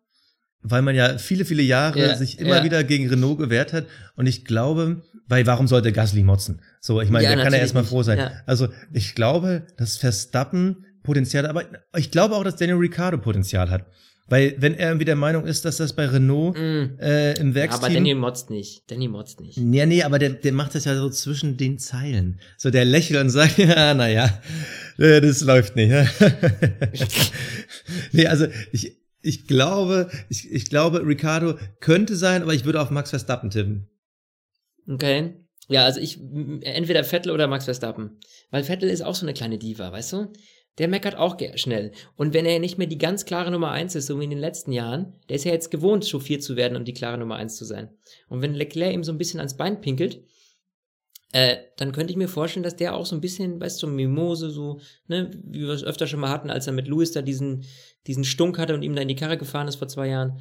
[0.63, 2.65] weil man ja viele, viele Jahre ja, sich immer ja.
[2.65, 3.87] wieder gegen Renault gewehrt hat.
[4.17, 6.61] Und ich glaube, weil warum sollte Gasly motzen?
[6.81, 8.19] So, ich meine, ja, da kann er erstmal froh sein.
[8.19, 8.33] Ja.
[8.47, 11.65] Also ich glaube, dass Verstappen Potenzial, aber
[11.97, 13.87] ich glaube auch, dass Daniel Ricciardo Potenzial hat.
[14.29, 17.01] Weil, wenn er irgendwie der Meinung ist, dass das bei Renault mm.
[17.01, 17.85] äh, im Werksteam...
[17.85, 18.91] Aber Danny motzt nicht.
[18.91, 19.59] Danny motzt nicht.
[19.59, 22.41] Ja, nee, aber der, der macht das ja so zwischen den Zeilen.
[22.57, 24.41] So, der lächelt und sagt, ja, naja,
[24.97, 25.93] äh, das läuft nicht.
[28.13, 32.91] nee, also ich, ich glaube, ich, ich glaube, Ricardo könnte sein, aber ich würde auf
[32.91, 33.89] Max Verstappen tippen.
[34.89, 35.35] Okay.
[35.69, 38.19] Ja, also ich, entweder Vettel oder Max Verstappen.
[38.51, 40.33] Weil Vettel ist auch so eine kleine Diva, weißt du?
[40.79, 41.93] Der meckert auch schnell.
[42.17, 44.39] Und wenn er nicht mehr die ganz klare Nummer eins ist, so wie in den
[44.39, 47.57] letzten Jahren, der ist ja jetzt gewohnt, chauffiert zu werden und die klare Nummer eins
[47.57, 47.91] zu sein.
[48.29, 50.25] Und wenn Leclerc ihm so ein bisschen ans Bein pinkelt,
[51.33, 54.51] äh, dann könnte ich mir vorstellen, dass der auch so ein bisschen, weißt du, Mimose,
[54.51, 57.65] so, ne, wie wir es öfter schon mal hatten, als er mit Louis da diesen,
[58.07, 60.39] diesen Stunk hatte und ihm da in die Karre gefahren ist vor zwei Jahren.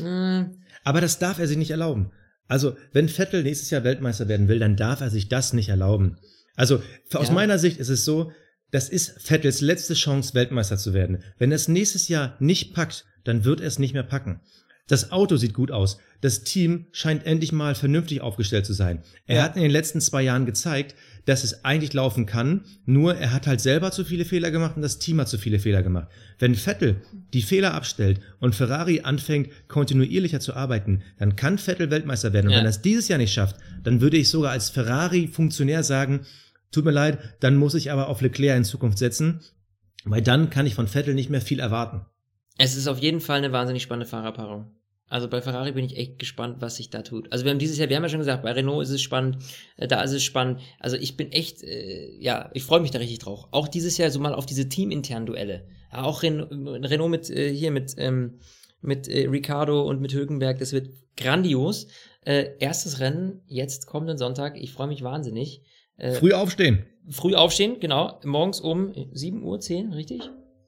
[0.00, 0.44] Äh.
[0.84, 2.10] Aber das darf er sich nicht erlauben.
[2.48, 6.18] Also, wenn Vettel nächstes Jahr Weltmeister werden will, dann darf er sich das nicht erlauben.
[6.56, 6.82] Also,
[7.12, 7.34] aus ja.
[7.34, 8.32] meiner Sicht ist es so,
[8.70, 11.22] das ist Vettels letzte Chance, Weltmeister zu werden.
[11.38, 14.40] Wenn er es nächstes Jahr nicht packt, dann wird er es nicht mehr packen.
[14.86, 15.98] Das Auto sieht gut aus.
[16.20, 19.02] Das Team scheint endlich mal vernünftig aufgestellt zu sein.
[19.26, 19.42] Er ja.
[19.42, 23.46] hat in den letzten zwei Jahren gezeigt, dass es eigentlich laufen kann, nur er hat
[23.46, 26.08] halt selber zu viele Fehler gemacht und das Team hat zu viele Fehler gemacht.
[26.38, 27.00] Wenn Vettel
[27.32, 32.48] die Fehler abstellt und Ferrari anfängt, kontinuierlicher zu arbeiten, dann kann Vettel Weltmeister werden.
[32.48, 32.58] Und ja.
[32.58, 36.26] wenn er es dieses Jahr nicht schafft, dann würde ich sogar als Ferrari-Funktionär sagen,
[36.72, 39.40] tut mir leid, dann muss ich aber auf Leclerc in Zukunft setzen,
[40.04, 42.04] weil dann kann ich von Vettel nicht mehr viel erwarten.
[42.58, 44.70] Es ist auf jeden Fall eine wahnsinnig spannende Fahrerpaarung.
[45.08, 47.30] Also bei Ferrari bin ich echt gespannt, was sich da tut.
[47.30, 49.38] Also wir haben dieses Jahr, wir haben ja schon gesagt, bei Renault ist es spannend,
[49.76, 50.60] äh, da ist es spannend.
[50.80, 53.46] Also ich bin echt, äh, ja, ich freue mich da richtig drauf.
[53.50, 55.66] Auch dieses Jahr so mal auf diese teaminternen Duelle.
[55.92, 58.38] Ja, auch Ren Renault mit äh, hier mit ähm,
[58.80, 60.58] mit äh, Ricardo und mit Högenberg.
[60.58, 61.86] Das wird grandios.
[62.22, 64.56] Äh, erstes Rennen jetzt kommenden Sonntag.
[64.56, 65.62] Ich freue mich wahnsinnig.
[65.96, 66.86] Äh, früh aufstehen.
[67.08, 68.18] Früh aufstehen, genau.
[68.24, 70.22] Morgens um 7 Uhr, 10, richtig?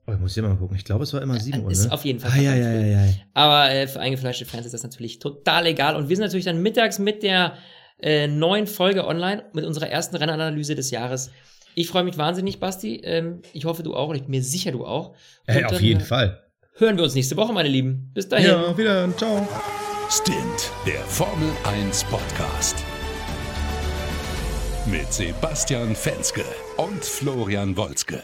[0.06, 0.76] Oh, ich muss hier mal gucken.
[0.76, 1.70] Ich glaube, es war immer 7 Uhr.
[1.70, 1.92] Ist ne?
[1.92, 2.30] auf jeden Fall.
[2.32, 3.12] Ah, ja, ja, ja, ja.
[3.34, 5.96] Aber äh, für eingefleischte Fans ist das natürlich total egal.
[5.96, 7.54] Und wir sind natürlich dann mittags mit der
[8.00, 11.30] äh, neuen Folge online, mit unserer ersten Rennanalyse des Jahres.
[11.74, 13.00] Ich freue mich wahnsinnig, Basti.
[13.02, 14.10] Ähm, ich hoffe, du auch.
[14.10, 15.14] Und ich bin mir sicher, du auch.
[15.46, 16.40] Hey, auf jeden Fall.
[16.74, 18.10] Hören wir uns nächste Woche, meine Lieben.
[18.14, 18.46] Bis dahin.
[18.46, 19.16] Ja, wieder.
[19.16, 19.48] Ciao.
[20.08, 22.76] Stint, der Formel 1 Podcast.
[24.86, 26.44] Mit Sebastian Fenske
[26.76, 28.22] und Florian Wolzke.